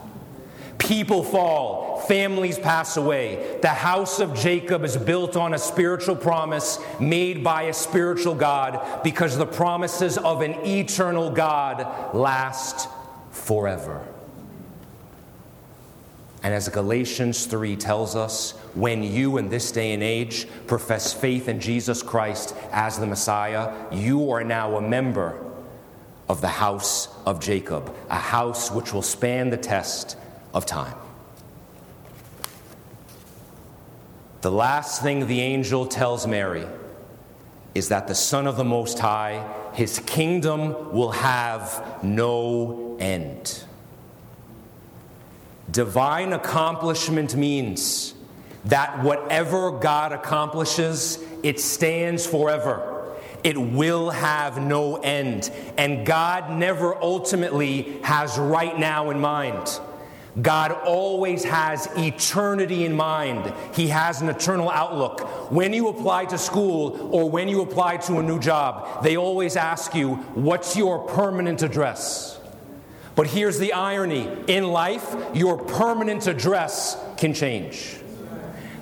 People 0.77 1.23
fall, 1.23 2.01
families 2.01 2.59
pass 2.59 2.97
away. 2.97 3.57
The 3.61 3.69
house 3.69 4.19
of 4.19 4.35
Jacob 4.35 4.83
is 4.83 4.97
built 4.97 5.35
on 5.35 5.53
a 5.53 5.57
spiritual 5.57 6.15
promise 6.15 6.79
made 6.99 7.43
by 7.43 7.63
a 7.63 7.73
spiritual 7.73 8.35
God 8.35 9.03
because 9.03 9.37
the 9.37 9.45
promises 9.45 10.17
of 10.17 10.41
an 10.41 10.53
eternal 10.65 11.31
God 11.31 12.13
last 12.13 12.89
forever. 13.31 14.05
And 16.45 16.53
as 16.53 16.69
Galatians 16.69 17.47
3 17.47 17.75
tells 17.75 18.15
us, 18.15 18.51
when 18.75 19.01
you 19.01 19.39
in 19.39 19.49
this 19.49 19.71
day 19.71 19.93
and 19.93 20.03
age 20.03 20.45
profess 20.67 21.11
faith 21.11 21.49
in 21.49 21.59
Jesus 21.59 22.03
Christ 22.03 22.55
as 22.71 22.99
the 22.99 23.07
Messiah, 23.07 23.73
you 23.91 24.29
are 24.29 24.43
now 24.43 24.75
a 24.75 24.81
member 24.81 25.43
of 26.29 26.41
the 26.41 26.47
house 26.47 27.07
of 27.25 27.39
Jacob, 27.39 27.91
a 28.11 28.19
house 28.19 28.69
which 28.69 28.93
will 28.93 29.01
span 29.01 29.49
the 29.49 29.57
test 29.57 30.17
of 30.53 30.67
time. 30.67 30.93
The 34.41 34.51
last 34.51 35.01
thing 35.01 35.25
the 35.25 35.41
angel 35.41 35.87
tells 35.87 36.27
Mary 36.27 36.67
is 37.73 37.89
that 37.89 38.07
the 38.07 38.13
Son 38.13 38.45
of 38.45 38.55
the 38.55 38.63
Most 38.63 38.99
High, 38.99 39.51
his 39.73 39.97
kingdom 39.97 40.93
will 40.93 41.09
have 41.09 42.03
no 42.03 42.97
end. 42.99 43.63
Divine 45.71 46.33
accomplishment 46.33 47.35
means 47.35 48.13
that 48.65 49.03
whatever 49.03 49.71
God 49.71 50.11
accomplishes, 50.11 51.19
it 51.43 51.59
stands 51.59 52.25
forever. 52.25 53.15
It 53.43 53.57
will 53.57 54.09
have 54.09 54.59
no 54.59 54.97
end. 54.97 55.51
And 55.77 56.05
God 56.05 56.51
never 56.51 56.95
ultimately 56.95 57.99
has 58.03 58.37
right 58.39 58.77
now 58.77 59.11
in 59.11 59.19
mind. 59.19 59.79
God 60.41 60.71
always 60.71 61.43
has 61.45 61.87
eternity 61.95 62.85
in 62.85 62.93
mind. 62.93 63.53
He 63.73 63.87
has 63.87 64.21
an 64.21 64.29
eternal 64.29 64.69
outlook. 64.69 65.51
When 65.51 65.71
you 65.73 65.87
apply 65.87 66.25
to 66.25 66.37
school 66.37 67.09
or 67.13 67.29
when 67.29 67.47
you 67.47 67.61
apply 67.61 67.97
to 67.97 68.17
a 68.17 68.23
new 68.23 68.39
job, 68.39 69.03
they 69.03 69.15
always 69.15 69.55
ask 69.55 69.95
you, 69.95 70.15
What's 70.33 70.75
your 70.75 71.07
permanent 71.07 71.61
address? 71.61 72.39
But 73.15 73.27
here's 73.27 73.57
the 73.59 73.73
irony 73.73 74.29
in 74.47 74.65
life, 74.65 75.15
your 75.33 75.57
permanent 75.57 76.27
address 76.27 76.97
can 77.17 77.33
change. 77.33 77.97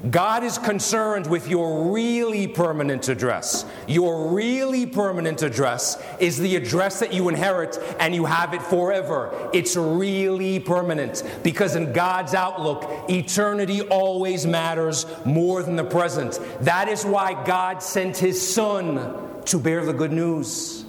God 0.09 0.43
is 0.43 0.57
concerned 0.57 1.27
with 1.27 1.47
your 1.47 1.93
really 1.93 2.45
permanent 2.45 3.07
address. 3.07 3.65
Your 3.87 4.33
really 4.33 4.85
permanent 4.85 5.41
address 5.43 5.97
is 6.19 6.37
the 6.37 6.57
address 6.57 6.99
that 6.99 7.13
you 7.13 7.29
inherit 7.29 7.77
and 7.99 8.13
you 8.13 8.25
have 8.25 8.53
it 8.53 8.61
forever. 8.63 9.49
It's 9.53 9.77
really 9.77 10.59
permanent 10.59 11.23
because, 11.41 11.77
in 11.77 11.93
God's 11.93 12.33
outlook, 12.33 13.09
eternity 13.09 13.81
always 13.83 14.45
matters 14.45 15.05
more 15.23 15.63
than 15.63 15.77
the 15.77 15.85
present. 15.85 16.37
That 16.59 16.89
is 16.89 17.05
why 17.05 17.41
God 17.45 17.81
sent 17.81 18.17
His 18.17 18.53
Son 18.53 19.41
to 19.45 19.57
bear 19.57 19.85
the 19.85 19.93
good 19.93 20.11
news. 20.11 20.82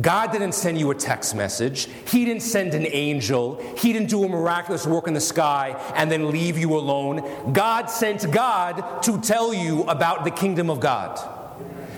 God 0.00 0.32
didn't 0.32 0.52
send 0.52 0.78
you 0.78 0.90
a 0.90 0.94
text 0.94 1.34
message. 1.34 1.88
He 2.08 2.24
didn't 2.24 2.42
send 2.42 2.74
an 2.74 2.86
angel. 2.90 3.62
He 3.76 3.92
didn't 3.92 4.10
do 4.10 4.24
a 4.24 4.28
miraculous 4.28 4.86
work 4.86 5.06
in 5.06 5.14
the 5.14 5.20
sky 5.20 5.80
and 5.94 6.10
then 6.10 6.30
leave 6.30 6.58
you 6.58 6.76
alone. 6.76 7.52
God 7.52 7.86
sent 7.86 8.30
God 8.32 9.02
to 9.04 9.20
tell 9.20 9.54
you 9.54 9.82
about 9.84 10.24
the 10.24 10.30
kingdom 10.30 10.68
of 10.68 10.80
God 10.80 11.33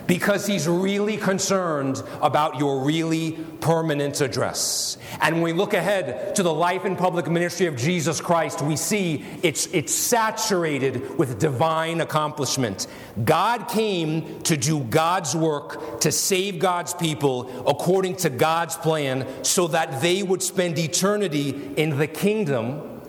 because 0.07 0.47
he's 0.47 0.69
really 0.69 1.17
concerned 1.17 2.03
about 2.21 2.59
your 2.59 2.85
really 2.85 3.33
permanent 3.61 4.21
address. 4.21 4.99
And 5.21 5.37
when 5.37 5.43
we 5.43 5.53
look 5.53 5.75
ahead 5.75 6.37
to 6.37 6.43
the 6.43 6.53
life 6.53 6.85
and 6.85 6.97
public 6.97 7.29
ministry 7.29 7.67
of 7.67 7.77
Jesus 7.77 8.21
Christ, 8.21 8.63
we 8.63 8.77
see 8.77 9.25
it's, 9.43 9.67
it's 9.69 9.95
saturated 9.95 11.19
with 11.19 11.39
divine 11.39 12.01
accomplishment. 12.01 12.87
God 13.25 13.69
came 13.69 14.41
to 14.43 14.57
do 14.57 14.81
God's 14.81 15.35
work, 15.35 16.01
to 16.01 16.13
save 16.13 16.59
God's 16.59 16.95
people 16.95 17.69
according 17.69 18.17
to 18.17 18.31
God's 18.31 18.77
plan, 18.77 19.27
so 19.43 19.69
that 19.69 20.03
they 20.03 20.23
would 20.23 20.43
spend 20.43 20.79
eternity 20.79 21.73
in 21.77 21.99
the 21.99 22.07
kingdom 22.07 23.01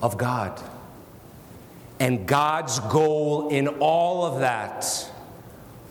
of 0.00 0.18
God. 0.18 0.60
And 2.00 2.26
God's 2.26 2.80
goal 2.80 3.50
in 3.50 3.68
all 3.68 4.24
of 4.24 4.40
that 4.40 5.08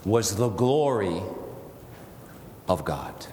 was 0.05 0.35
the 0.35 0.49
glory 0.49 1.21
of 2.67 2.83
God. 2.83 3.27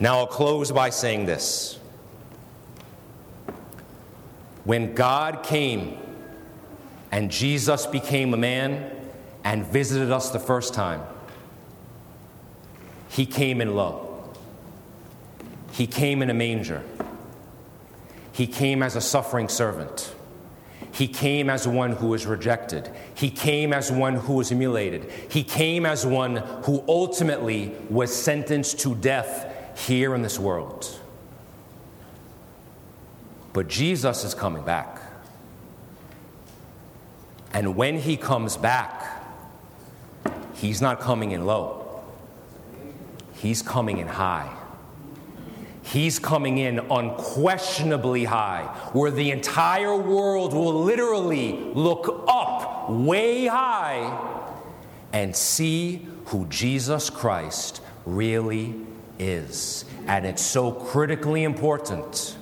Now, 0.00 0.18
I'll 0.18 0.26
close 0.26 0.70
by 0.72 0.90
saying 0.90 1.26
this. 1.26 1.78
When 4.64 4.94
God 4.94 5.42
came 5.42 5.98
and 7.12 7.30
Jesus 7.30 7.86
became 7.86 8.34
a 8.34 8.36
man 8.36 8.90
and 9.44 9.66
visited 9.66 10.10
us 10.10 10.30
the 10.30 10.38
first 10.38 10.74
time, 10.74 11.02
he 13.08 13.26
came 13.26 13.60
in 13.60 13.74
love. 13.74 14.00
He 15.72 15.86
came 15.86 16.22
in 16.22 16.30
a 16.30 16.34
manger. 16.34 16.82
He 18.32 18.46
came 18.46 18.82
as 18.82 18.96
a 18.96 19.00
suffering 19.00 19.48
servant. 19.48 20.13
He 20.94 21.08
came 21.08 21.50
as 21.50 21.66
one 21.66 21.90
who 21.90 22.06
was 22.06 22.24
rejected. 22.24 22.88
He 23.16 23.28
came 23.28 23.72
as 23.72 23.90
one 23.90 24.14
who 24.14 24.34
was 24.34 24.50
humiliated. 24.50 25.10
He 25.28 25.42
came 25.42 25.84
as 25.84 26.06
one 26.06 26.36
who 26.36 26.84
ultimately 26.86 27.74
was 27.90 28.14
sentenced 28.14 28.78
to 28.80 28.94
death 28.94 29.50
here 29.88 30.14
in 30.14 30.22
this 30.22 30.38
world. 30.38 31.00
But 33.52 33.66
Jesus 33.66 34.22
is 34.22 34.34
coming 34.34 34.62
back. 34.62 35.00
And 37.52 37.74
when 37.74 37.98
he 37.98 38.16
comes 38.16 38.56
back, 38.56 39.20
he's 40.54 40.80
not 40.80 41.00
coming 41.00 41.32
in 41.32 41.44
low, 41.44 42.04
he's 43.34 43.62
coming 43.62 43.98
in 43.98 44.06
high. 44.06 44.56
He's 45.84 46.18
coming 46.18 46.58
in 46.58 46.78
unquestionably 46.78 48.24
high, 48.24 48.64
where 48.92 49.10
the 49.10 49.30
entire 49.30 49.94
world 49.94 50.54
will 50.54 50.82
literally 50.82 51.52
look 51.74 52.24
up 52.26 52.90
way 52.90 53.46
high 53.46 54.40
and 55.12 55.36
see 55.36 56.08
who 56.26 56.46
Jesus 56.46 57.10
Christ 57.10 57.82
really 58.06 58.74
is. 59.18 59.84
And 60.06 60.26
it's 60.26 60.42
so 60.42 60.72
critically 60.72 61.44
important 61.44 62.36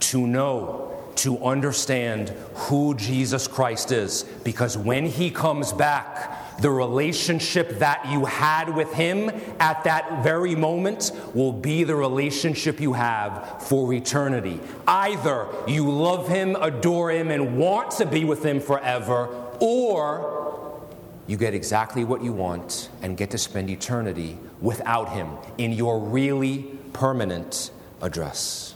to 0.00 0.26
know, 0.26 0.94
to 1.16 1.44
understand 1.44 2.28
who 2.54 2.94
Jesus 2.94 3.48
Christ 3.48 3.90
is, 3.90 4.22
because 4.44 4.78
when 4.78 5.06
he 5.06 5.30
comes 5.30 5.72
back, 5.72 6.35
the 6.60 6.70
relationship 6.70 7.78
that 7.78 8.06
you 8.10 8.24
had 8.24 8.74
with 8.74 8.92
Him 8.92 9.30
at 9.60 9.84
that 9.84 10.22
very 10.22 10.54
moment 10.54 11.12
will 11.34 11.52
be 11.52 11.84
the 11.84 11.94
relationship 11.94 12.80
you 12.80 12.94
have 12.94 13.62
for 13.62 13.92
eternity. 13.92 14.60
Either 14.86 15.46
you 15.66 15.90
love 15.90 16.28
Him, 16.28 16.56
adore 16.56 17.10
Him, 17.10 17.30
and 17.30 17.58
want 17.58 17.90
to 17.92 18.06
be 18.06 18.24
with 18.24 18.44
Him 18.44 18.60
forever, 18.60 19.26
or 19.60 20.80
you 21.26 21.36
get 21.36 21.54
exactly 21.54 22.04
what 22.04 22.22
you 22.22 22.32
want 22.32 22.88
and 23.02 23.16
get 23.16 23.30
to 23.30 23.38
spend 23.38 23.68
eternity 23.68 24.38
without 24.60 25.10
Him 25.10 25.30
in 25.58 25.72
your 25.72 25.98
really 25.98 26.70
permanent 26.92 27.70
address. 28.00 28.74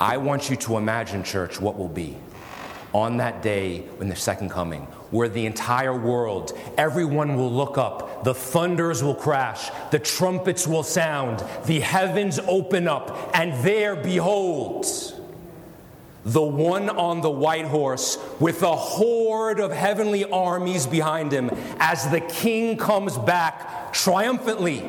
I 0.00 0.18
want 0.18 0.48
you 0.48 0.56
to 0.56 0.76
imagine, 0.76 1.24
church, 1.24 1.60
what 1.60 1.76
will 1.76 1.88
be 1.88 2.16
on 2.92 3.16
that 3.16 3.42
day 3.42 3.84
in 4.00 4.08
the 4.08 4.16
second 4.16 4.50
coming 4.50 4.86
where 5.10 5.28
the 5.28 5.46
entire 5.46 5.96
world, 5.96 6.56
everyone 6.76 7.36
will 7.36 7.50
look 7.50 7.78
up, 7.78 8.24
the 8.24 8.34
thunders 8.34 9.02
will 9.02 9.14
crash, 9.14 9.70
the 9.90 9.98
trumpets 9.98 10.66
will 10.66 10.82
sound, 10.82 11.42
the 11.66 11.80
heavens 11.80 12.38
open 12.46 12.86
up, 12.86 13.30
and 13.34 13.54
there, 13.64 13.96
behold, 13.96 14.86
the 16.24 16.42
one 16.42 16.90
on 16.90 17.22
the 17.22 17.30
white 17.30 17.64
horse 17.64 18.18
with 18.38 18.62
a 18.62 18.76
horde 18.76 19.60
of 19.60 19.72
heavenly 19.72 20.24
armies 20.26 20.86
behind 20.86 21.32
him 21.32 21.50
as 21.78 22.10
the 22.10 22.20
king 22.20 22.76
comes 22.76 23.16
back 23.16 23.92
triumphantly, 23.94 24.84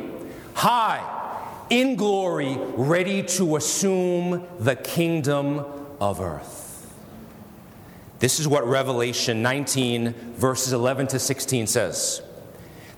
high, 0.54 1.16
in 1.70 1.96
glory, 1.96 2.58
ready 2.76 3.24
to 3.24 3.56
assume 3.56 4.46
the 4.60 4.76
kingdom 4.76 5.64
of 6.02 6.20
earth. 6.20 6.59
This 8.20 8.40
is 8.40 8.48
what 8.48 8.68
Revelation 8.68 9.42
19, 9.42 10.14
verses 10.36 10.74
11 10.74 11.08
to 11.08 11.20
16 11.20 11.68
says. 11.68 12.22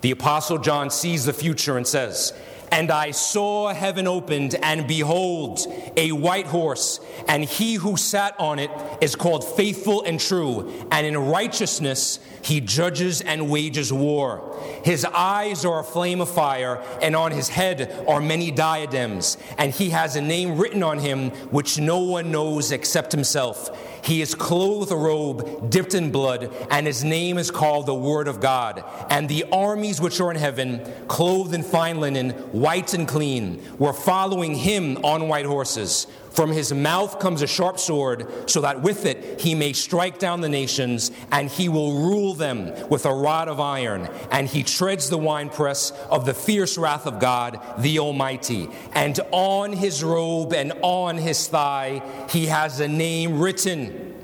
The 0.01 0.11
Apostle 0.11 0.57
John 0.57 0.89
sees 0.89 1.25
the 1.25 1.33
future 1.33 1.77
and 1.77 1.85
says, 1.85 2.33
and 2.71 2.89
I 2.89 3.11
saw 3.11 3.73
heaven 3.73 4.07
opened, 4.07 4.55
and 4.55 4.87
behold, 4.87 5.59
a 5.97 6.13
white 6.13 6.47
horse, 6.47 7.01
and 7.27 7.43
he 7.43 7.75
who 7.75 7.97
sat 7.97 8.33
on 8.39 8.59
it 8.59 8.71
is 9.01 9.15
called 9.15 9.43
faithful 9.43 10.03
and 10.03 10.19
true, 10.19 10.71
and 10.89 11.05
in 11.05 11.17
righteousness 11.17 12.19
he 12.43 12.61
judges 12.61 13.21
and 13.21 13.49
wages 13.49 13.91
war. 13.91 14.57
His 14.83 15.05
eyes 15.05 15.65
are 15.65 15.79
a 15.79 15.83
flame 15.83 16.21
of 16.21 16.29
fire, 16.29 16.83
and 17.01 17.15
on 17.15 17.31
his 17.31 17.49
head 17.49 18.05
are 18.07 18.21
many 18.21 18.51
diadems, 18.51 19.37
and 19.57 19.71
he 19.71 19.91
has 19.91 20.15
a 20.15 20.21
name 20.21 20.57
written 20.57 20.83
on 20.83 20.99
him 20.99 21.29
which 21.51 21.79
no 21.79 21.99
one 21.99 22.31
knows 22.31 22.71
except 22.71 23.11
himself. 23.11 23.69
He 24.03 24.21
is 24.21 24.33
clothed 24.33 24.91
a 24.91 24.95
robe 24.95 25.69
dipped 25.69 25.93
in 25.93 26.11
blood, 26.11 26.51
and 26.71 26.87
his 26.87 27.03
name 27.03 27.37
is 27.37 27.51
called 27.51 27.85
the 27.85 27.93
Word 27.93 28.27
of 28.27 28.39
God. 28.39 28.83
And 29.09 29.29
the 29.29 29.45
armies 29.51 30.01
which 30.01 30.19
are 30.19 30.31
in 30.31 30.37
heaven, 30.37 30.81
clothed 31.07 31.53
in 31.53 31.63
fine 31.63 31.99
linen, 31.99 32.31
white 32.51 32.93
and 32.93 33.07
clean, 33.07 33.61
were 33.77 33.93
following 33.93 34.55
him 34.55 34.97
on 35.03 35.27
white 35.27 35.45
horses. 35.45 36.07
From 36.31 36.51
his 36.51 36.73
mouth 36.73 37.19
comes 37.19 37.41
a 37.41 37.47
sharp 37.47 37.77
sword, 37.77 38.49
so 38.49 38.61
that 38.61 38.81
with 38.81 39.05
it 39.05 39.41
he 39.41 39.53
may 39.53 39.73
strike 39.73 40.17
down 40.17 40.39
the 40.39 40.49
nations, 40.49 41.11
and 41.31 41.49
he 41.49 41.67
will 41.67 42.07
rule 42.07 42.33
them 42.33 42.71
with 42.89 43.05
a 43.05 43.13
rod 43.13 43.49
of 43.49 43.59
iron. 43.59 44.09
And 44.31 44.47
he 44.47 44.63
treads 44.63 45.09
the 45.09 45.17
winepress 45.17 45.91
of 46.09 46.25
the 46.25 46.33
fierce 46.33 46.77
wrath 46.77 47.05
of 47.05 47.19
God, 47.19 47.59
the 47.79 47.99
Almighty. 47.99 48.69
And 48.93 49.19
on 49.31 49.73
his 49.73 50.03
robe 50.03 50.53
and 50.53 50.71
on 50.81 51.17
his 51.17 51.47
thigh 51.47 52.01
he 52.29 52.45
has 52.45 52.79
a 52.79 52.87
name 52.87 53.39
written 53.39 54.15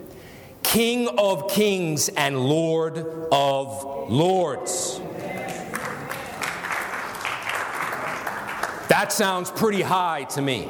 King 0.63 1.10
of 1.17 1.50
Kings 1.50 2.08
and 2.10 2.39
Lord 2.39 2.98
of 3.32 4.10
Lords. 4.10 5.02
That 8.88 9.10
sounds 9.12 9.52
pretty 9.52 9.82
high 9.82 10.23
to 10.32 10.42
me. 10.42 10.69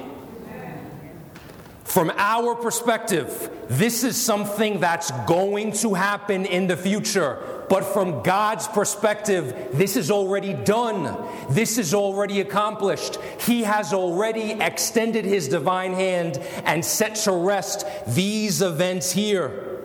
From 1.98 2.12
our 2.16 2.54
perspective, 2.54 3.50
this 3.70 4.04
is 4.04 4.16
something 4.16 4.80
that's 4.80 5.10
going 5.26 5.72
to 5.78 5.96
happen 5.96 6.46
in 6.46 6.68
the 6.68 6.78
future. 6.78 7.40
But 7.70 7.86
from 7.86 8.22
God's 8.22 8.68
perspective, 8.68 9.70
this 9.74 9.96
is 9.96 10.12
already 10.12 10.54
done. 10.54 11.18
This 11.50 11.80
is 11.80 11.96
already 11.96 12.40
accomplished. 12.40 13.16
He 13.40 13.64
has 13.64 13.94
already 13.94 14.52
extended 14.52 15.26
his 15.26 15.48
divine 15.48 15.94
hand 15.94 16.38
and 16.66 16.86
set 16.86 17.16
to 17.16 17.32
rest 17.32 17.84
these 18.06 18.62
events 18.62 19.12
here. 19.12 19.77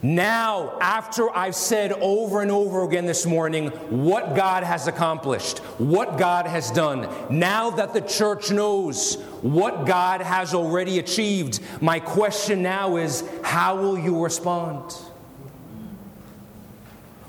Now, 0.00 0.78
after 0.80 1.28
I've 1.36 1.56
said 1.56 1.90
over 1.92 2.40
and 2.40 2.52
over 2.52 2.84
again 2.84 3.06
this 3.06 3.26
morning 3.26 3.68
what 3.90 4.36
God 4.36 4.62
has 4.62 4.86
accomplished, 4.86 5.58
what 5.78 6.18
God 6.18 6.46
has 6.46 6.70
done, 6.70 7.08
now 7.30 7.70
that 7.70 7.94
the 7.94 8.00
church 8.00 8.52
knows 8.52 9.16
what 9.42 9.86
God 9.86 10.20
has 10.20 10.54
already 10.54 11.00
achieved, 11.00 11.60
my 11.80 11.98
question 11.98 12.62
now 12.62 12.96
is 12.96 13.24
how 13.42 13.76
will 13.76 13.98
you 13.98 14.22
respond? 14.22 14.92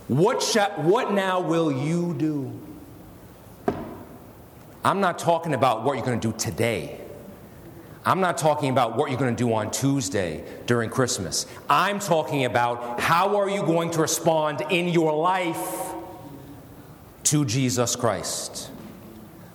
What, 0.08 0.44
shall, 0.44 0.70
what 0.72 1.12
now 1.12 1.40
will 1.40 1.72
you 1.72 2.14
do? 2.14 2.60
I'm 4.84 5.02
not 5.02 5.18
talking 5.18 5.56
about 5.56 5.84
what 5.84 5.98
you're 5.98 6.06
going 6.06 6.20
to 6.20 6.32
do 6.32 6.38
today. 6.38 6.99
I'm 8.06 8.22
not 8.22 8.38
talking 8.38 8.70
about 8.70 8.95
what 8.95 9.10
you're 9.10 9.20
going 9.20 9.36
to 9.36 9.43
do 9.43 9.54
on 9.54 9.72
Tuesday 9.72 10.43
during 10.66 10.89
Christmas. 10.89 11.45
I'm 11.70 12.00
talking 12.00 12.45
about 12.45 13.00
how 13.00 13.38
are 13.38 13.50
you 13.50 13.62
going 13.62 13.91
to 13.91 14.02
respond 14.02 14.62
in 14.70 14.88
your 14.88 15.14
life 15.14 15.93
to 17.26 17.43
Jesus 17.43 17.97
Christ, 17.97 18.72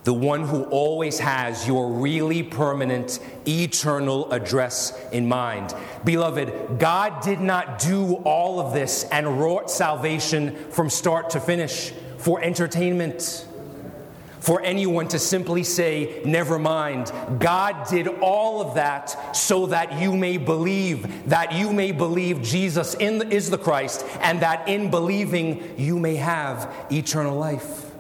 the 0.05 0.13
one 0.13 0.47
who 0.47 0.65
always 0.65 1.19
has 1.19 1.67
your 1.67 1.91
really 1.91 2.43
permanent, 2.43 3.19
eternal 3.49 4.31
address 4.31 4.93
in 5.11 5.27
mind. 5.27 5.75
Beloved, 6.05 6.79
God 6.79 7.23
did 7.23 7.41
not 7.41 7.79
do 7.79 8.17
all 8.25 8.61
of 8.61 8.75
this 8.75 9.05
and 9.05 9.41
wrought 9.41 9.71
salvation 9.71 10.55
from 10.71 10.91
start 10.91 11.31
to 11.31 11.41
finish 11.41 11.93
for 12.19 12.43
entertainment 12.43 13.47
for 14.45 14.61
anyone 14.61 15.09
to 15.09 15.19
simply 15.19 15.65
say, 15.65 16.21
Never 16.27 16.59
mind. 16.59 17.11
God 17.39 17.89
did 17.89 18.07
all 18.07 18.61
of 18.61 18.75
that 18.75 19.35
so 19.35 19.67
that 19.67 19.99
you 19.99 20.15
may 20.15 20.37
believe, 20.37 21.31
that 21.31 21.53
you 21.55 21.73
may 21.73 21.93
believe 21.93 22.43
Jesus 22.43 22.95
the, 22.95 23.27
is 23.31 23.49
the 23.49 23.57
Christ, 23.57 24.05
and 24.21 24.41
that 24.41 24.69
in 24.69 24.91
believing 24.91 25.75
you 25.79 25.99
may 25.99 26.17
have 26.17 26.71
eternal 26.93 27.39
life. 27.39 27.91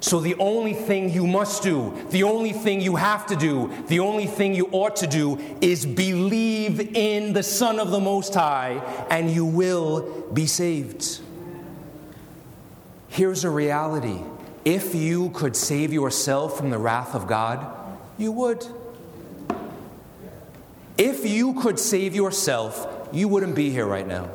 So, 0.00 0.18
the 0.18 0.34
only 0.36 0.74
thing 0.74 1.10
you 1.10 1.26
must 1.26 1.62
do, 1.62 1.94
the 2.10 2.24
only 2.24 2.52
thing 2.52 2.80
you 2.80 2.96
have 2.96 3.26
to 3.26 3.36
do, 3.36 3.72
the 3.86 4.00
only 4.00 4.26
thing 4.26 4.56
you 4.56 4.68
ought 4.72 4.96
to 4.96 5.06
do 5.06 5.38
is 5.60 5.86
believe 5.86 6.96
in 6.96 7.32
the 7.32 7.44
Son 7.44 7.78
of 7.78 7.90
the 7.92 8.00
Most 8.00 8.34
High, 8.34 9.06
and 9.08 9.30
you 9.30 9.44
will 9.44 10.28
be 10.32 10.46
saved. 10.46 11.20
Here's 13.08 13.44
a 13.44 13.50
reality 13.50 14.20
if 14.64 14.94
you 14.94 15.30
could 15.30 15.56
save 15.56 15.92
yourself 15.92 16.56
from 16.56 16.70
the 16.70 16.78
wrath 16.78 17.14
of 17.14 17.26
God, 17.26 17.66
you 18.16 18.32
would. 18.32 18.66
If 20.96 21.24
you 21.24 21.54
could 21.60 21.78
save 21.78 22.14
yourself, 22.14 23.08
you 23.12 23.28
wouldn't 23.28 23.54
be 23.54 23.70
here 23.70 23.86
right 23.86 24.06
now. 24.06 24.28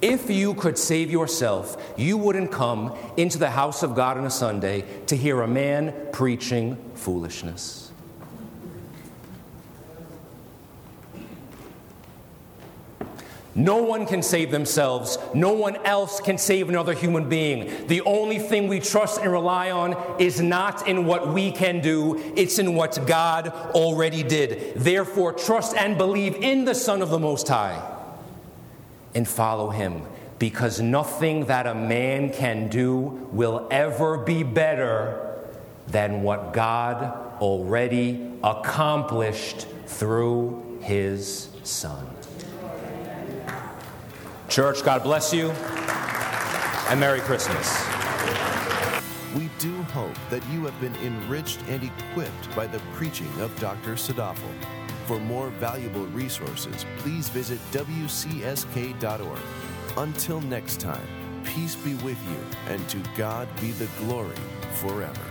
If 0.00 0.30
you 0.30 0.54
could 0.54 0.78
save 0.78 1.10
yourself, 1.10 1.92
you 1.98 2.16
wouldn't 2.16 2.50
come 2.50 2.96
into 3.16 3.36
the 3.36 3.50
house 3.50 3.82
of 3.82 3.94
God 3.94 4.16
on 4.16 4.24
a 4.24 4.30
Sunday 4.30 4.84
to 5.06 5.16
hear 5.16 5.42
a 5.42 5.48
man 5.48 5.94
preaching 6.12 6.76
foolishness. 6.94 7.90
No 13.54 13.82
one 13.82 14.06
can 14.06 14.22
save 14.22 14.50
themselves. 14.50 15.18
No 15.34 15.52
one 15.52 15.76
else 15.84 16.20
can 16.20 16.38
save 16.38 16.68
another 16.68 16.94
human 16.94 17.28
being. 17.28 17.86
The 17.88 18.00
only 18.02 18.38
thing 18.38 18.68
we 18.68 18.78
trust 18.78 19.20
and 19.20 19.30
rely 19.30 19.72
on 19.72 19.96
is 20.20 20.40
not 20.40 20.86
in 20.86 21.04
what 21.04 21.34
we 21.34 21.50
can 21.50 21.80
do, 21.80 22.32
it's 22.36 22.58
in 22.58 22.74
what 22.74 23.06
God 23.06 23.48
already 23.74 24.22
did. 24.22 24.74
Therefore, 24.76 25.32
trust 25.32 25.76
and 25.76 25.98
believe 25.98 26.36
in 26.36 26.64
the 26.64 26.74
Son 26.74 27.02
of 27.02 27.10
the 27.10 27.18
Most 27.18 27.48
High 27.48 27.82
and 29.14 29.26
follow 29.26 29.70
Him, 29.70 30.02
because 30.38 30.80
nothing 30.80 31.46
that 31.46 31.66
a 31.66 31.74
man 31.74 32.32
can 32.32 32.68
do 32.68 33.28
will 33.32 33.66
ever 33.72 34.18
be 34.18 34.44
better 34.44 35.38
than 35.88 36.22
what 36.22 36.52
God 36.52 37.40
already 37.40 38.30
accomplished 38.44 39.66
through 39.86 40.78
His 40.82 41.48
Son. 41.64 42.06
Church, 44.50 44.82
God 44.82 45.04
bless 45.04 45.32
you, 45.32 45.52
and 46.90 46.98
Merry 46.98 47.20
Christmas. 47.20 47.68
We 49.32 49.48
do 49.60 49.72
hope 49.84 50.16
that 50.28 50.44
you 50.50 50.64
have 50.64 50.78
been 50.80 50.96
enriched 50.96 51.60
and 51.68 51.84
equipped 51.84 52.56
by 52.56 52.66
the 52.66 52.80
preaching 52.94 53.30
of 53.40 53.56
Dr. 53.60 53.92
Sadafel. 53.92 54.52
For 55.06 55.20
more 55.20 55.50
valuable 55.50 56.04
resources, 56.06 56.84
please 56.98 57.28
visit 57.28 57.60
wcsk.org. 57.70 59.38
Until 59.96 60.40
next 60.40 60.80
time, 60.80 61.06
peace 61.44 61.76
be 61.76 61.94
with 61.94 62.18
you, 62.28 62.72
and 62.72 62.88
to 62.88 62.98
God 63.16 63.48
be 63.60 63.70
the 63.70 63.88
glory 64.00 64.34
forever. 64.80 65.29